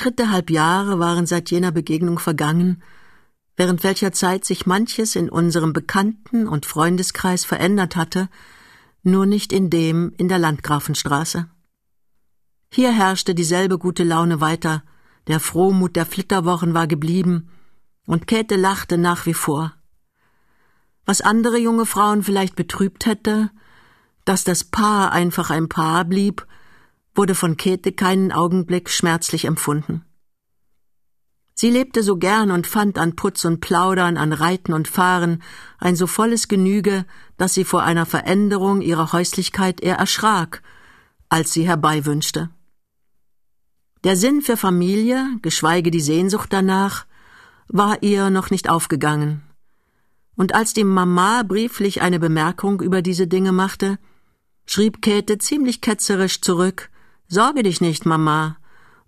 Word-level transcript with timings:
Dritteinhalb 0.00 0.48
Jahre 0.48 0.98
waren 0.98 1.26
seit 1.26 1.50
jener 1.50 1.72
Begegnung 1.72 2.18
vergangen, 2.18 2.82
während 3.54 3.84
welcher 3.84 4.12
Zeit 4.12 4.46
sich 4.46 4.64
manches 4.64 5.14
in 5.14 5.28
unserem 5.28 5.74
Bekannten- 5.74 6.48
und 6.48 6.64
Freundeskreis 6.64 7.44
verändert 7.44 7.96
hatte, 7.96 8.30
nur 9.02 9.26
nicht 9.26 9.52
in 9.52 9.68
dem 9.68 10.14
in 10.16 10.28
der 10.28 10.38
Landgrafenstraße. 10.38 11.50
Hier 12.72 12.92
herrschte 12.92 13.34
dieselbe 13.34 13.76
gute 13.76 14.02
Laune 14.02 14.40
weiter, 14.40 14.84
der 15.26 15.38
Frohmut 15.38 15.96
der 15.96 16.06
Flitterwochen 16.06 16.72
war 16.72 16.86
geblieben, 16.86 17.50
und 18.06 18.26
Käthe 18.26 18.56
lachte 18.56 18.96
nach 18.96 19.26
wie 19.26 19.34
vor. 19.34 19.74
Was 21.04 21.20
andere 21.20 21.58
junge 21.58 21.84
Frauen 21.84 22.22
vielleicht 22.22 22.56
betrübt 22.56 23.04
hätte, 23.04 23.50
dass 24.24 24.44
das 24.44 24.64
Paar 24.64 25.12
einfach 25.12 25.50
ein 25.50 25.68
Paar 25.68 26.06
blieb, 26.06 26.46
wurde 27.14 27.34
von 27.34 27.56
Käthe 27.56 27.92
keinen 27.92 28.32
Augenblick 28.32 28.90
schmerzlich 28.90 29.44
empfunden. 29.44 30.04
Sie 31.54 31.68
lebte 31.68 32.02
so 32.02 32.16
gern 32.16 32.50
und 32.50 32.66
fand 32.66 32.96
an 32.96 33.16
Putz 33.16 33.44
und 33.44 33.60
Plaudern, 33.60 34.16
an 34.16 34.32
Reiten 34.32 34.72
und 34.72 34.88
Fahren 34.88 35.42
ein 35.78 35.94
so 35.94 36.06
volles 36.06 36.48
Genüge, 36.48 37.04
dass 37.36 37.52
sie 37.52 37.64
vor 37.64 37.82
einer 37.82 38.06
Veränderung 38.06 38.80
ihrer 38.80 39.12
Häuslichkeit 39.12 39.82
eher 39.82 39.96
erschrak, 39.96 40.62
als 41.28 41.52
sie 41.52 41.66
herbeiwünschte. 41.66 42.48
Der 44.04 44.16
Sinn 44.16 44.40
für 44.40 44.56
Familie, 44.56 45.26
geschweige 45.42 45.90
die 45.90 46.00
Sehnsucht 46.00 46.50
danach, 46.50 47.04
war 47.68 48.02
ihr 48.02 48.30
noch 48.30 48.50
nicht 48.50 48.70
aufgegangen. 48.70 49.42
Und 50.36 50.54
als 50.54 50.72
die 50.72 50.84
Mama 50.84 51.42
brieflich 51.42 52.00
eine 52.00 52.18
Bemerkung 52.18 52.80
über 52.80 53.02
diese 53.02 53.26
Dinge 53.26 53.52
machte, 53.52 53.98
schrieb 54.64 55.02
Käthe 55.02 55.36
ziemlich 55.36 55.82
ketzerisch 55.82 56.40
zurück 56.40 56.89
Sorge 57.32 57.62
dich 57.62 57.80
nicht, 57.80 58.06
Mama. 58.06 58.56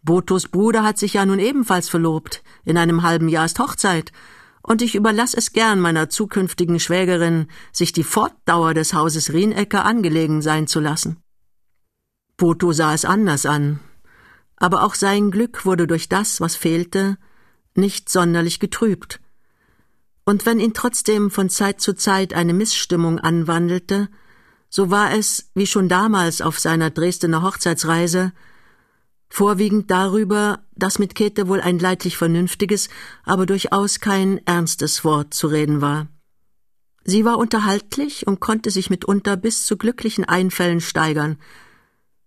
Botos 0.05 0.47
Bruder 0.47 0.85
hat 0.85 0.97
sich 0.97 1.15
ja 1.15 1.27
nun 1.27 1.41
ebenfalls 1.41 1.89
verlobt. 1.89 2.45
In 2.65 2.79
einem 2.79 3.03
halben 3.03 3.29
Jahr 3.29 3.47
ist 3.47 3.59
Hochzeit. 3.59 4.13
Und 4.63 4.81
ich 4.81 4.95
überlass 4.95 5.35
es 5.35 5.53
gern 5.53 5.81
meiner 5.81 6.09
zukünftigen 6.09 6.79
Schwägerin, 6.79 7.49
sich 7.73 7.93
die 7.93 8.05
Fortdauer 8.05 8.75
des 8.75 8.95
Hauses 8.95 9.33
Rienecker 9.33 9.85
angelegen 9.85 10.41
sein 10.41 10.69
zu 10.69 10.79
lassen. 10.79 11.17
Boto 12.37 12.71
sah 12.71 12.95
es 12.95 13.05
anders 13.05 13.45
an. 13.45 13.81
Aber 14.55 14.85
auch 14.85 14.95
sein 14.95 15.33
Glück 15.33 15.67
wurde 15.67 15.89
durch 15.89 16.09
das, 16.09 16.41
was 16.41 16.55
fehlte, 16.55 17.19
nicht 17.75 18.09
sonderlich 18.09 18.61
getrübt. 18.61 19.21
Und 20.25 20.47
wenn 20.47 20.61
ihn 20.61 20.75
trotzdem 20.75 21.29
von 21.29 21.51
Zeit 21.51 21.81
zu 21.81 21.93
Zeit 21.93 22.35
eine 22.35 22.55
Missstimmung 22.55 23.19
anwandelte, 23.19 24.09
so 24.75 24.91
war 24.91 25.13
es, 25.13 25.51
wie 25.55 25.67
schon 25.67 25.91
damals 25.91 26.41
auf 26.41 26.59
seiner 26.59 26.89
Dresdener 26.89 27.43
Hochzeitsreise, 27.43 28.33
vorwiegend 29.29 29.91
darüber, 29.91 30.61
dass 30.75 30.99
mit 30.99 31.15
Käthe 31.15 31.47
wohl 31.47 31.61
ein 31.61 31.79
leidlich 31.79 32.17
vernünftiges, 32.17 32.89
aber 33.23 33.45
durchaus 33.45 34.01
kein 34.01 34.39
ernstes 34.47 35.05
Wort 35.05 35.35
zu 35.35 35.49
reden 35.49 35.83
war. 35.83 36.09
Sie 37.05 37.27
war 37.27 37.37
unterhaltlich 37.37 38.27
und 38.27 38.41
konnte 38.41 38.71
sich 38.71 38.89
mitunter 38.89 39.37
bis 39.37 39.67
zu 39.67 39.77
glücklichen 39.77 40.25
Einfällen 40.25 40.81
steigern, 40.81 41.37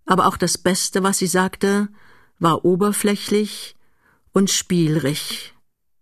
aber 0.05 0.27
auch 0.27 0.37
das 0.37 0.59
Beste, 0.59 1.01
was 1.01 1.17
sie 1.17 1.27
sagte, 1.27 1.87
war 2.37 2.63
oberflächlich 2.63 3.75
und 4.33 4.51
spielrig, 4.51 5.55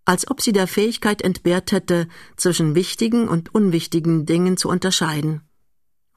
als 0.03 0.29
ob 0.29 0.41
sie 0.41 0.51
der 0.51 0.67
Fähigkeit 0.67 1.21
entbehrt 1.21 1.71
hätte, 1.71 2.09
zwischen 2.35 2.75
wichtigen 2.75 3.29
und 3.29 3.55
unwichtigen 3.55 4.25
Dingen 4.25 4.57
zu 4.57 4.67
unterscheiden. 4.67 5.47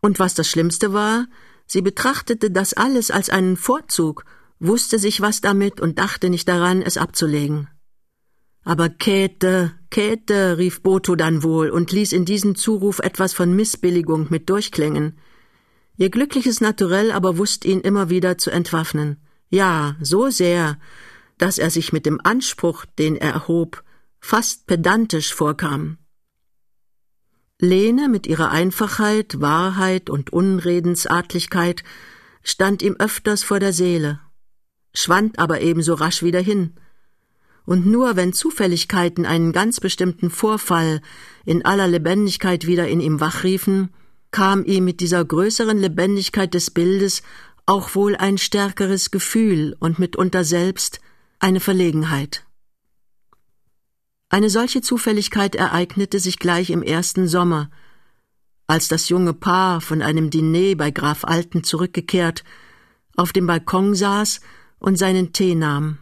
Und 0.00 0.19
was 0.19 0.34
das 0.34 0.48
Schlimmste 0.48 0.92
war, 0.92 1.27
sie 1.66 1.83
betrachtete 1.83 2.50
das 2.50 2.75
alles 2.75 3.11
als 3.11 3.30
einen 3.30 3.56
Vorzug, 3.56 4.25
wusste 4.58 4.98
sich 4.98 5.20
was 5.20 5.41
damit 5.41 5.80
und 5.80 5.98
dachte 5.98 6.30
nicht 6.30 6.48
daran, 6.48 6.83
es 6.83 6.97
abzulegen. 6.97 7.69
Aber 8.64 8.88
Käthe, 8.88 9.72
Käthe, 9.91 10.58
rief 10.58 10.83
Boto 10.83 11.14
dann 11.14 11.42
wohl 11.42 11.70
und 11.70 11.92
ließ 11.92 12.12
in 12.12 12.25
diesem 12.25 12.56
Zuruf 12.56 12.98
etwas 12.98 13.32
von 13.32 13.54
Missbilligung 13.54 14.26
mit 14.31 14.50
durchklingen. 14.50 15.19
Ihr 15.97 16.10
glückliches 16.10 16.60
Naturell 16.60 17.12
aber 17.12 17.38
wusste 17.38 17.69
ihn 17.69 17.81
immer 17.81 18.10
wieder 18.10 18.38
zu 18.38 18.50
entwaffnen. 18.50 19.19
Ja, 19.50 19.94
so 20.00 20.31
sehr, 20.31 20.78
dass 21.38 21.59
er 21.59 21.71
sich 21.71 21.92
mit 21.92 22.06
dem 22.06 22.21
Anspruch, 22.25 22.84
den 22.98 23.16
er 23.16 23.32
erhob, 23.32 23.84
fast 24.21 24.66
pedantisch 24.66 25.32
vorkam. 25.32 25.98
Lene 27.61 28.11
mit 28.11 28.27
ihrer 28.27 28.50
Einfachheit, 28.50 29.41
Wahrheit 29.41 30.11
und 30.11 30.31
Unredensartlichkeit 30.31 31.84
stand 32.43 32.83
ihm 32.83 32.97
öfters 32.99 33.43
vor 33.43 33.61
der 33.61 33.72
Seele, 33.72 34.21
schwand 34.94 35.39
aber 35.39 35.62
ebenso 35.62 35.95
rasch 35.95 36.22
wieder 36.22 36.41
hin. 36.41 36.75
Und 37.65 37.87
nur 37.87 38.15
wenn 38.15 38.34
Zufälligkeiten 38.34 39.25
einen 39.25 39.53
ganz 39.53 39.81
bestimmten 39.81 40.31
Vorfall 40.31 41.00
in 41.45 41.65
aller 41.65 41.89
Lebendigkeit 41.89 42.66
wieder 42.66 42.89
in 42.89 43.00
ihm 43.00 43.21
wachriefen, 43.21 43.89
kam 44.31 44.65
ihm 44.65 44.84
mit 44.84 45.00
dieser 45.00 45.25
größeren 45.25 45.78
Lebendigkeit 45.78 46.53
des 46.53 46.71
Bildes 46.71 47.22
auch 47.65 47.95
wohl 47.95 48.16
ein 48.16 48.37
stärkeres 48.37 49.11
Gefühl 49.11 49.75
und 49.81 49.99
mitunter 49.99 50.45
selbst 50.45 51.00
eine 51.39 51.61
Verlegenheit. 51.61 52.46
Eine 54.36 54.50
solche 54.50 54.82
Zufälligkeit 54.82 55.54
ereignete 55.54 56.20
sich 56.20 56.38
gleich 56.38 56.69
im 56.69 56.82
ersten 56.82 57.26
Sommer, 57.26 57.70
als 58.66 58.86
das 58.86 59.08
junge 59.08 59.32
Paar 59.32 59.80
von 59.80 60.02
einem 60.02 60.28
Diner 60.28 60.76
bei 60.76 60.91
Graf 60.91 61.24
Alten 61.24 61.64
zurückgekehrt, 61.64 62.44
auf 63.16 63.32
dem 63.32 63.47
Balkon 63.47 63.94
saß 63.94 64.42
und 64.78 64.98
seinen 64.98 65.32
Tee 65.32 65.54
nahm. 65.54 65.97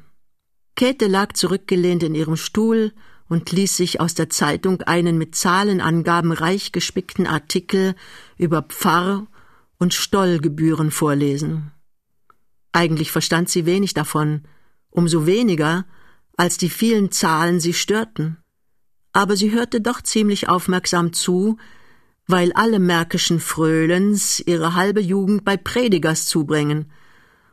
Käthe 0.74 1.06
lag 1.06 1.34
zurückgelehnt 1.34 2.02
in 2.02 2.16
ihrem 2.16 2.34
Stuhl 2.34 2.92
und 3.28 3.52
ließ 3.52 3.76
sich 3.76 4.00
aus 4.00 4.14
der 4.14 4.30
Zeitung 4.30 4.82
einen 4.82 5.16
mit 5.16 5.36
Zahlenangaben 5.36 6.32
reich 6.32 6.72
gespickten 6.72 7.28
Artikel 7.28 7.94
über 8.36 8.62
Pfarr- 8.62 9.28
und 9.78 9.94
Stollgebühren 9.94 10.90
vorlesen. 10.90 11.70
Eigentlich 12.72 13.12
verstand 13.12 13.48
sie 13.48 13.64
wenig 13.64 13.94
davon, 13.94 14.42
umso 14.90 15.24
weniger, 15.24 15.84
als 16.36 16.56
die 16.58 16.70
vielen 16.70 17.10
Zahlen 17.10 17.60
sie 17.60 17.74
störten. 17.74 18.38
Aber 19.12 19.36
sie 19.36 19.52
hörte 19.52 19.80
doch 19.80 20.02
ziemlich 20.02 20.48
aufmerksam 20.48 21.12
zu, 21.12 21.56
weil 22.26 22.52
alle 22.52 22.78
märkischen 22.78 23.38
Fröhlens 23.38 24.40
ihre 24.40 24.74
halbe 24.74 25.00
Jugend 25.00 25.44
bei 25.44 25.56
Predigers 25.56 26.26
zubringen 26.26 26.90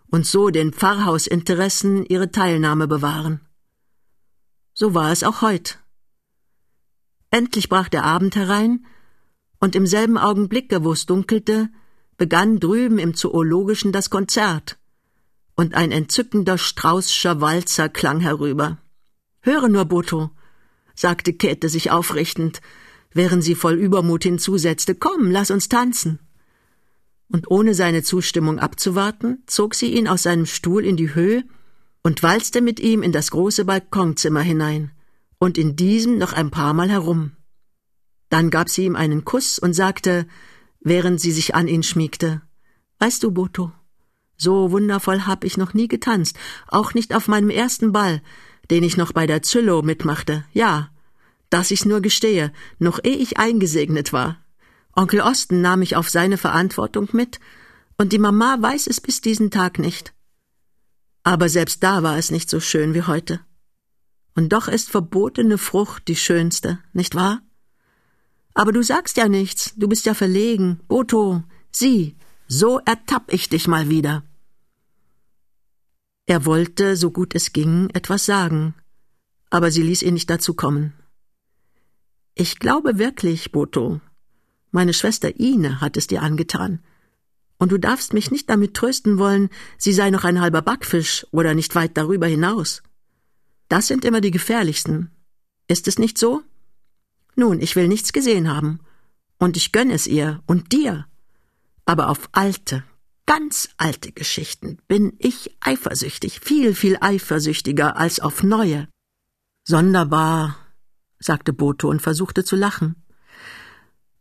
und 0.09 0.25
so 0.25 0.49
den 0.49 0.73
Pfarrhausinteressen 0.73 2.05
ihre 2.05 2.31
Teilnahme 2.31 2.87
bewahren. 2.87 3.41
So 4.73 4.93
war 4.93 5.11
es 5.11 5.23
auch 5.23 5.41
heut. 5.41 5.79
Endlich 7.29 7.69
brach 7.69 7.89
der 7.89 8.03
Abend 8.03 8.35
herein, 8.35 8.85
und 9.59 9.75
im 9.75 9.85
selben 9.85 10.17
Augenblicke, 10.17 10.83
wo 10.83 10.91
es 10.91 11.05
dunkelte, 11.05 11.69
begann 12.17 12.59
drüben 12.59 12.97
im 12.97 13.13
Zoologischen 13.13 13.91
das 13.91 14.09
Konzert 14.09 14.80
und 15.55 15.75
ein 15.75 15.91
entzückender 15.91 16.57
Straußscher 16.57 17.41
Walzer 17.41 17.89
klang 17.89 18.19
herüber. 18.19 18.77
Höre 19.41 19.69
nur, 19.69 19.85
Boto, 19.85 20.31
sagte 20.95 21.33
Käthe 21.33 21.69
sich 21.69 21.91
aufrichtend, 21.91 22.61
während 23.13 23.43
sie 23.43 23.55
voll 23.55 23.73
Übermut 23.73 24.23
hinzusetzte, 24.23 24.95
komm, 24.95 25.31
lass 25.31 25.51
uns 25.51 25.69
tanzen. 25.69 26.19
Und 27.27 27.49
ohne 27.49 27.73
seine 27.73 28.03
Zustimmung 28.03 28.59
abzuwarten, 28.59 29.43
zog 29.47 29.75
sie 29.75 29.93
ihn 29.93 30.07
aus 30.07 30.23
seinem 30.23 30.45
Stuhl 30.45 30.85
in 30.85 30.97
die 30.97 31.15
Höhe 31.15 31.43
und 32.03 32.23
walzte 32.23 32.61
mit 32.61 32.79
ihm 32.79 33.03
in 33.03 33.11
das 33.11 33.31
große 33.31 33.65
Balkonzimmer 33.65 34.41
hinein 34.41 34.91
und 35.39 35.57
in 35.57 35.75
diesem 35.75 36.17
noch 36.17 36.33
ein 36.33 36.51
paar 36.51 36.73
Mal 36.73 36.89
herum. 36.89 37.31
Dann 38.29 38.49
gab 38.49 38.69
sie 38.69 38.85
ihm 38.85 38.95
einen 38.95 39.25
Kuss 39.25 39.59
und 39.59 39.73
sagte, 39.73 40.27
während 40.79 41.19
sie 41.19 41.31
sich 41.31 41.55
an 41.55 41.67
ihn 41.67 41.83
schmiegte, 41.83 42.41
Weißt 42.99 43.23
du, 43.23 43.31
Boto, 43.31 43.71
so 44.41 44.71
wundervoll 44.71 45.27
hab 45.27 45.43
ich 45.43 45.57
noch 45.57 45.73
nie 45.73 45.87
getanzt, 45.87 46.37
auch 46.67 46.93
nicht 46.93 47.13
auf 47.13 47.27
meinem 47.27 47.49
ersten 47.49 47.91
Ball, 47.91 48.21
den 48.69 48.83
ich 48.83 48.97
noch 48.97 49.11
bei 49.11 49.27
der 49.27 49.43
Züllow 49.43 49.83
mitmachte. 49.83 50.43
Ja, 50.51 50.89
dass 51.51 51.69
ich's 51.69 51.85
nur 51.85 52.01
gestehe, 52.01 52.51
noch 52.79 52.99
ehe 53.03 53.17
ich 53.17 53.37
eingesegnet 53.37 54.13
war. 54.13 54.37
Onkel 54.95 55.21
Osten 55.21 55.61
nahm 55.61 55.79
mich 55.79 55.95
auf 55.95 56.09
seine 56.09 56.37
Verantwortung 56.37 57.09
mit, 57.11 57.39
und 57.97 58.13
die 58.13 58.19
Mama 58.19 58.57
weiß 58.59 58.87
es 58.87 58.99
bis 58.99 59.21
diesen 59.21 59.51
Tag 59.51 59.77
nicht. 59.77 60.13
Aber 61.23 61.49
selbst 61.49 61.83
da 61.83 62.01
war 62.01 62.17
es 62.17 62.31
nicht 62.31 62.49
so 62.49 62.59
schön 62.59 62.95
wie 62.95 63.03
heute. 63.03 63.41
Und 64.35 64.53
doch 64.53 64.67
ist 64.67 64.89
verbotene 64.89 65.57
Frucht 65.57 66.07
die 66.07 66.15
schönste, 66.15 66.79
nicht 66.93 67.13
wahr? 67.13 67.41
Aber 68.53 68.71
du 68.71 68.81
sagst 68.81 69.17
ja 69.17 69.27
nichts, 69.27 69.73
du 69.75 69.87
bist 69.87 70.05
ja 70.05 70.13
verlegen. 70.13 70.79
Boto, 70.87 71.43
sieh, 71.71 72.15
so 72.47 72.79
ertapp 72.79 73.31
ich 73.31 73.49
dich 73.49 73.67
mal 73.67 73.89
wieder. 73.89 74.23
Er 76.25 76.45
wollte, 76.45 76.95
so 76.95 77.11
gut 77.11 77.35
es 77.35 77.53
ging, 77.53 77.89
etwas 77.93 78.25
sagen, 78.25 78.75
aber 79.49 79.71
sie 79.71 79.83
ließ 79.83 80.01
ihn 80.03 80.13
nicht 80.13 80.29
dazu 80.29 80.53
kommen. 80.53 80.93
Ich 82.35 82.59
glaube 82.59 82.97
wirklich, 82.97 83.51
Boto, 83.51 83.99
meine 84.71 84.93
Schwester 84.93 85.39
Ine 85.39 85.81
hat 85.81 85.97
es 85.97 86.07
dir 86.07 86.21
angetan. 86.21 86.79
Und 87.57 87.71
du 87.71 87.77
darfst 87.77 88.13
mich 88.13 88.31
nicht 88.31 88.49
damit 88.49 88.73
trösten 88.73 89.17
wollen, 89.17 89.49
sie 89.77 89.93
sei 89.93 90.09
noch 90.09 90.23
ein 90.23 90.39
halber 90.39 90.61
Backfisch 90.61 91.27
oder 91.31 91.53
nicht 91.53 91.75
weit 91.75 91.97
darüber 91.97 92.25
hinaus. 92.25 92.81
Das 93.67 93.87
sind 93.87 94.05
immer 94.05 94.21
die 94.21 94.31
gefährlichsten. 94.31 95.11
Ist 95.67 95.87
es 95.87 95.99
nicht 95.99 96.17
so? 96.17 96.41
Nun, 97.35 97.61
ich 97.61 97.75
will 97.75 97.87
nichts 97.87 98.13
gesehen 98.13 98.49
haben. 98.49 98.79
Und 99.37 99.57
ich 99.57 99.71
gönn 99.71 99.91
es 99.91 100.07
ihr 100.07 100.41
und 100.45 100.71
dir. 100.71 101.05
Aber 101.85 102.09
auf 102.09 102.29
alte, 102.31 102.83
ganz 103.25 103.69
alte 103.77 104.11
Geschichten 104.11 104.77
bin 104.87 105.13
ich 105.19 105.55
eifersüchtig, 105.59 106.39
viel, 106.39 106.75
viel 106.75 106.97
eifersüchtiger 106.99 107.97
als 107.97 108.19
auf 108.19 108.43
neue. 108.43 108.87
Sonderbar, 109.63 110.57
sagte 111.19 111.53
Boto 111.53 111.89
und 111.89 112.01
versuchte 112.01 112.43
zu 112.43 112.55
lachen. 112.55 112.95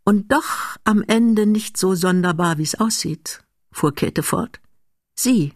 Und 0.05 0.33
doch 0.33 0.77
am 0.85 1.03
Ende 1.07 1.47
nicht 1.47 1.77
so 1.77 1.95
sonderbar, 1.95 2.59
wie's 2.59 2.75
aussieht, 2.75 3.43
fuhr 3.71 3.95
Käthe 3.95 4.23
fort. 4.23 4.61
Sieh, 5.15 5.53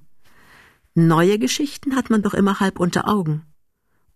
neue 0.95 1.39
Geschichten 1.39 1.97
hat 1.97 2.11
man 2.11 2.23
doch 2.23 2.35
immer 2.35 2.61
halb 2.61 2.79
unter 2.79 3.09
Augen. 3.09 3.47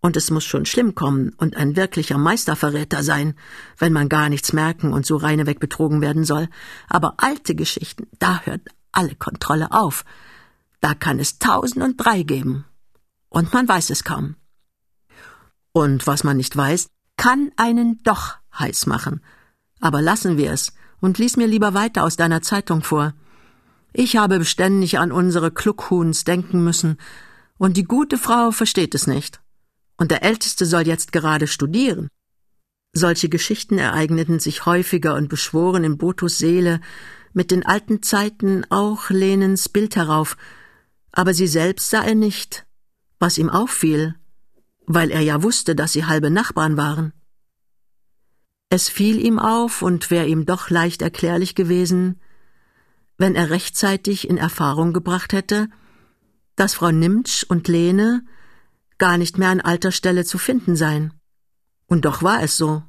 Und 0.01 0.17
es 0.17 0.31
muss 0.31 0.45
schon 0.45 0.65
schlimm 0.65 0.95
kommen 0.95 1.35
und 1.39 1.57
ein 1.57 1.75
wirklicher 1.75 2.19
Meisterverräter 2.19 3.03
sein, 3.03 3.35
wenn 3.79 3.93
man 3.93 4.09
gar 4.09 4.29
nichts 4.29 4.53
merken 4.53 4.93
und 4.93 5.05
so 5.05 5.17
reineweg 5.17 5.59
betrogen 5.59 6.01
werden 6.01 6.25
soll. 6.25 6.49
Aber 6.89 7.15
alte 7.17 7.57
Geschichten, 7.57 8.07
da 8.21 8.43
hört 8.43 8.63
alle 8.93 9.15
Kontrolle 9.15 9.73
auf. 9.73 10.05
Da 10.81 10.95
kann 10.95 11.19
es 11.19 11.39
tausend 11.39 11.83
und 11.83 11.97
drei 11.97 12.23
geben. 12.23 12.65
Und 13.29 13.53
man 13.53 13.69
weiß 13.69 13.91
es 13.91 14.05
kaum. 14.05 14.37
Und 15.73 16.07
was 16.07 16.25
man 16.25 16.37
nicht 16.37 16.57
weiß, 16.57 16.89
kann 17.17 17.51
einen 17.57 18.03
doch 18.03 18.37
heiß 18.59 18.87
machen. 18.87 19.23
Aber 19.81 20.03
lassen 20.03 20.37
wir 20.37 20.53
es 20.53 20.73
und 21.01 21.19
lies 21.19 21.37
mir 21.37 21.47
lieber 21.47 21.75
weiter 21.75 22.05
aus 22.05 22.17
deiner 22.17 22.43
Zeitung 22.43 22.83
vor. 22.83 23.15
Ich 23.93 24.17
habe 24.17 24.39
beständig 24.39 24.99
an 24.99 25.13
unsere 25.13 25.51
Kluckhuhns 25.51 26.25
denken 26.25 26.63
müssen, 26.65 26.99
und 27.59 27.77
die 27.77 27.85
gute 27.85 28.19
Frau 28.19 28.53
versteht 28.53 28.95
es 28.95 29.09
nicht. 29.09 29.41
Und 29.97 30.13
der 30.13 30.23
Älteste 30.23 30.65
soll 30.65 30.87
jetzt 30.87 31.11
gerade 31.11 31.49
studieren. 31.49 32.09
Solche 32.93 33.29
Geschichten 33.29 33.79
ereigneten 33.79 34.39
sich 34.39 34.65
häufiger 34.65 35.15
und 35.15 35.29
beschworen 35.29 35.83
in 35.85 35.99
Botos 35.99 36.39
Seele 36.39 36.81
mit 37.33 37.51
den 37.51 37.65
alten 37.65 38.03
Zeiten 38.03 38.65
auch 38.71 39.11
Lenens 39.11 39.69
Bild 39.69 39.97
herauf, 39.97 40.37
aber 41.13 41.35
sie 41.35 41.47
selbst 41.47 41.91
sah 41.91 42.03
er 42.03 42.15
nicht, 42.15 42.67
was 43.19 43.39
ihm 43.39 43.51
auffiel, 43.51 44.15
weil 44.87 45.11
er 45.11 45.21
ja 45.21 45.43
wusste, 45.43 45.75
dass 45.75 45.93
sie 45.93 46.05
halbe 46.05 46.31
Nachbarn 46.31 46.77
waren. 46.77 47.13
Es 48.71 48.89
fiel 48.89 49.25
ihm 49.25 49.39
auf 49.39 49.83
und 49.83 50.11
wär 50.11 50.27
ihm 50.27 50.45
doch 50.45 50.71
leicht 50.71 51.03
erklärlich 51.03 51.55
gewesen, 51.55 52.21
wenn 53.17 53.35
er 53.35 53.51
rechtzeitig 53.51 54.29
in 54.29 54.37
Erfahrung 54.37 54.93
gebracht 54.93 55.33
hätte, 55.33 55.69
dass 56.55 56.75
Frau 56.75 56.91
Nimtsch 56.91 57.45
und 57.45 57.69
Lene 57.69 58.25
gar 58.99 59.17
nicht 59.17 59.39
mehr 59.39 59.49
an 59.49 59.61
alter 59.61 59.93
Stelle 59.93 60.25
zu 60.25 60.39
finden 60.39 60.77
seien. 60.77 61.15
Und 61.87 62.05
doch 62.05 62.23
war 62.23 62.43
es 62.43 62.57
so. 62.57 62.83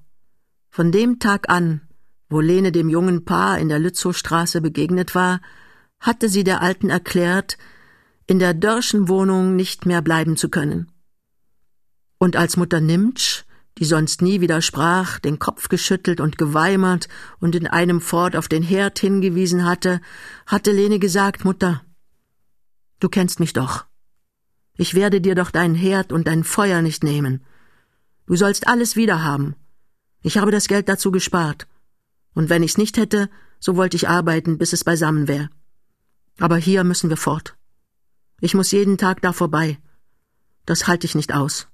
Von 0.70 0.92
dem 0.92 1.20
Tag 1.20 1.50
an, 1.50 1.82
wo 2.30 2.40
Lene 2.40 2.72
dem 2.72 2.90
jungen 2.90 3.26
Paar 3.26 3.58
in 3.60 3.70
der 3.70 3.80
Lützowstraße 3.80 4.62
begegnet 4.62 5.16
war, 5.16 5.42
hatte 6.00 6.30
sie 6.30 6.44
der 6.44 6.62
Alten 6.62 6.90
erklärt, 6.90 7.58
in 8.28 8.40
der 8.40 8.54
Dörrschen 8.54 9.08
Wohnung 9.08 9.56
nicht 9.56 9.86
mehr 9.86 10.02
bleiben 10.02 10.38
zu 10.38 10.50
können. 10.50 10.92
Und 12.20 12.36
als 12.36 12.58
Mutter 12.58 12.80
Nimtsch 12.80 13.44
die 13.80 13.86
sonst 13.86 14.22
nie 14.22 14.42
widersprach, 14.42 15.20
den 15.20 15.40
Kopf 15.40 15.70
geschüttelt 15.70 16.20
und 16.20 16.38
geweimert 16.38 17.08
und 17.40 17.56
in 17.56 17.66
einem 17.66 18.02
fort 18.02 18.36
auf 18.36 18.50
den 18.50 18.62
Herd 18.62 19.00
hingewiesen 19.00 19.66
hatte, 19.66 20.02
hatte 20.46 20.72
Lene 20.72 21.00
gesagt, 21.00 21.46
Mutter, 21.46 21.82
du 23.00 23.08
kennst 23.08 23.40
mich 23.40 23.54
doch. 23.54 23.86
Ich 24.76 24.96
werde 24.96 25.22
dir 25.22 25.34
doch 25.34 25.50
deinen 25.50 25.76
Herd 25.76 26.12
und 26.12 26.28
dein 26.28 26.44
Feuer 26.44 26.82
nicht 26.82 27.04
nehmen. 27.04 27.46
Du 28.26 28.36
sollst 28.36 28.68
alles 28.68 28.98
wiederhaben. 28.98 29.56
Ich 30.22 30.38
habe 30.38 30.52
das 30.52 30.68
Geld 30.68 30.90
dazu 30.90 31.10
gespart. 31.10 31.66
Und 32.40 32.50
wenn 32.50 32.64
ich's 32.64 32.78
nicht 32.78 32.96
hätte, 32.96 33.30
so 33.60 33.76
wollte 33.76 33.98
ich 33.98 34.08
arbeiten, 34.08 34.58
bis 34.58 34.72
es 34.72 34.86
beisammen 34.86 35.28
wäre. 35.28 35.50
Aber 36.40 36.56
hier 36.56 36.86
müssen 36.86 37.10
wir 37.10 37.18
fort. 37.18 37.58
Ich 38.40 38.54
muss 38.54 38.72
jeden 38.72 38.98
Tag 38.98 39.22
da 39.22 39.34
vorbei. 39.34 39.78
Das 40.66 40.88
halte 40.88 41.06
ich 41.06 41.16
nicht 41.16 41.34
aus. 41.34 41.68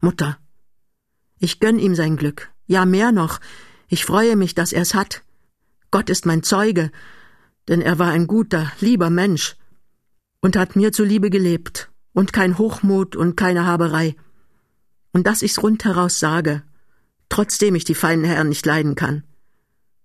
Mutter, 0.00 0.38
ich 1.38 1.60
gönn 1.60 1.78
ihm 1.78 1.94
sein 1.94 2.16
Glück. 2.16 2.50
Ja, 2.66 2.86
mehr 2.86 3.12
noch. 3.12 3.40
Ich 3.88 4.06
freue 4.06 4.36
mich, 4.36 4.54
dass 4.54 4.72
er's 4.72 4.94
hat. 4.94 5.22
Gott 5.90 6.08
ist 6.08 6.24
mein 6.24 6.42
Zeuge, 6.42 6.90
denn 7.68 7.82
er 7.82 7.98
war 7.98 8.08
ein 8.08 8.26
guter, 8.26 8.72
lieber 8.80 9.10
Mensch 9.10 9.58
und 10.40 10.56
hat 10.56 10.76
mir 10.76 10.92
zuliebe 10.92 11.28
gelebt 11.28 11.90
und 12.14 12.32
kein 12.32 12.56
Hochmut 12.56 13.16
und 13.16 13.36
keine 13.36 13.66
Haberei. 13.66 14.16
Und 15.12 15.26
dass 15.26 15.42
ich's 15.42 15.62
rundheraus 15.62 16.18
sage, 16.18 16.62
trotzdem 17.28 17.74
ich 17.74 17.84
die 17.84 17.94
feinen 17.94 18.24
Herren 18.24 18.48
nicht 18.48 18.64
leiden 18.64 18.94
kann. 18.94 19.24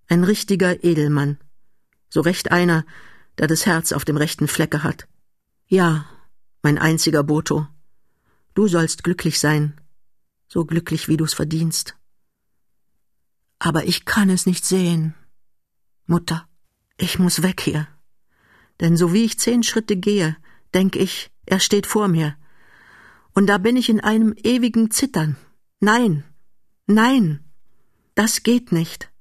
Ein 0.07 0.24
richtiger 0.24 0.84
Edelmann. 0.84 1.38
So 2.10 2.22
recht 2.22 2.52
einer, 2.52 2.86
der 3.38 3.48
das 3.48 3.66
Herz 3.66 3.92
auf 3.92 4.06
dem 4.06 4.18
rechten 4.18 4.48
Flecke 4.48 4.84
hat. 4.84 5.07
Ja, 5.68 6.06
mein 6.62 6.78
einziger 6.78 7.24
Boto. 7.24 7.68
Du 8.54 8.68
sollst 8.68 9.04
glücklich 9.04 9.40
sein 9.40 9.80
so 10.48 10.66
glücklich 10.66 11.07
wie 11.07 11.18
du's 11.18 11.34
verdienst. 11.34 11.96
Aber 13.60 13.86
ich 13.86 14.06
kann 14.06 14.30
es 14.30 14.46
nicht 14.46 14.66
sehen. 14.66 15.13
Mutter, 16.06 16.48
ich 16.98 17.19
muss 17.19 17.42
weg 17.42 17.62
hier. 17.62 17.88
Denn 18.80 18.98
so 18.98 19.13
wie 19.13 19.25
ich 19.25 19.40
zehn 19.40 19.63
Schritte 19.63 19.98
gehe, 19.98 20.38
denk 20.74 20.96
ich, 20.96 21.31
er 21.46 21.60
steht 21.60 21.88
vor 21.88 22.08
mir. 22.08 22.36
Und 23.34 23.48
da 23.48 23.58
bin 23.58 23.75
ich 23.75 23.90
in 23.90 24.00
einem 24.00 24.34
ewigen 24.44 24.92
Zittern. 24.92 25.36
Nein, 25.80 26.24
nein, 26.86 27.44
das 28.13 28.44
geht 28.44 28.72
nicht. 28.72 29.12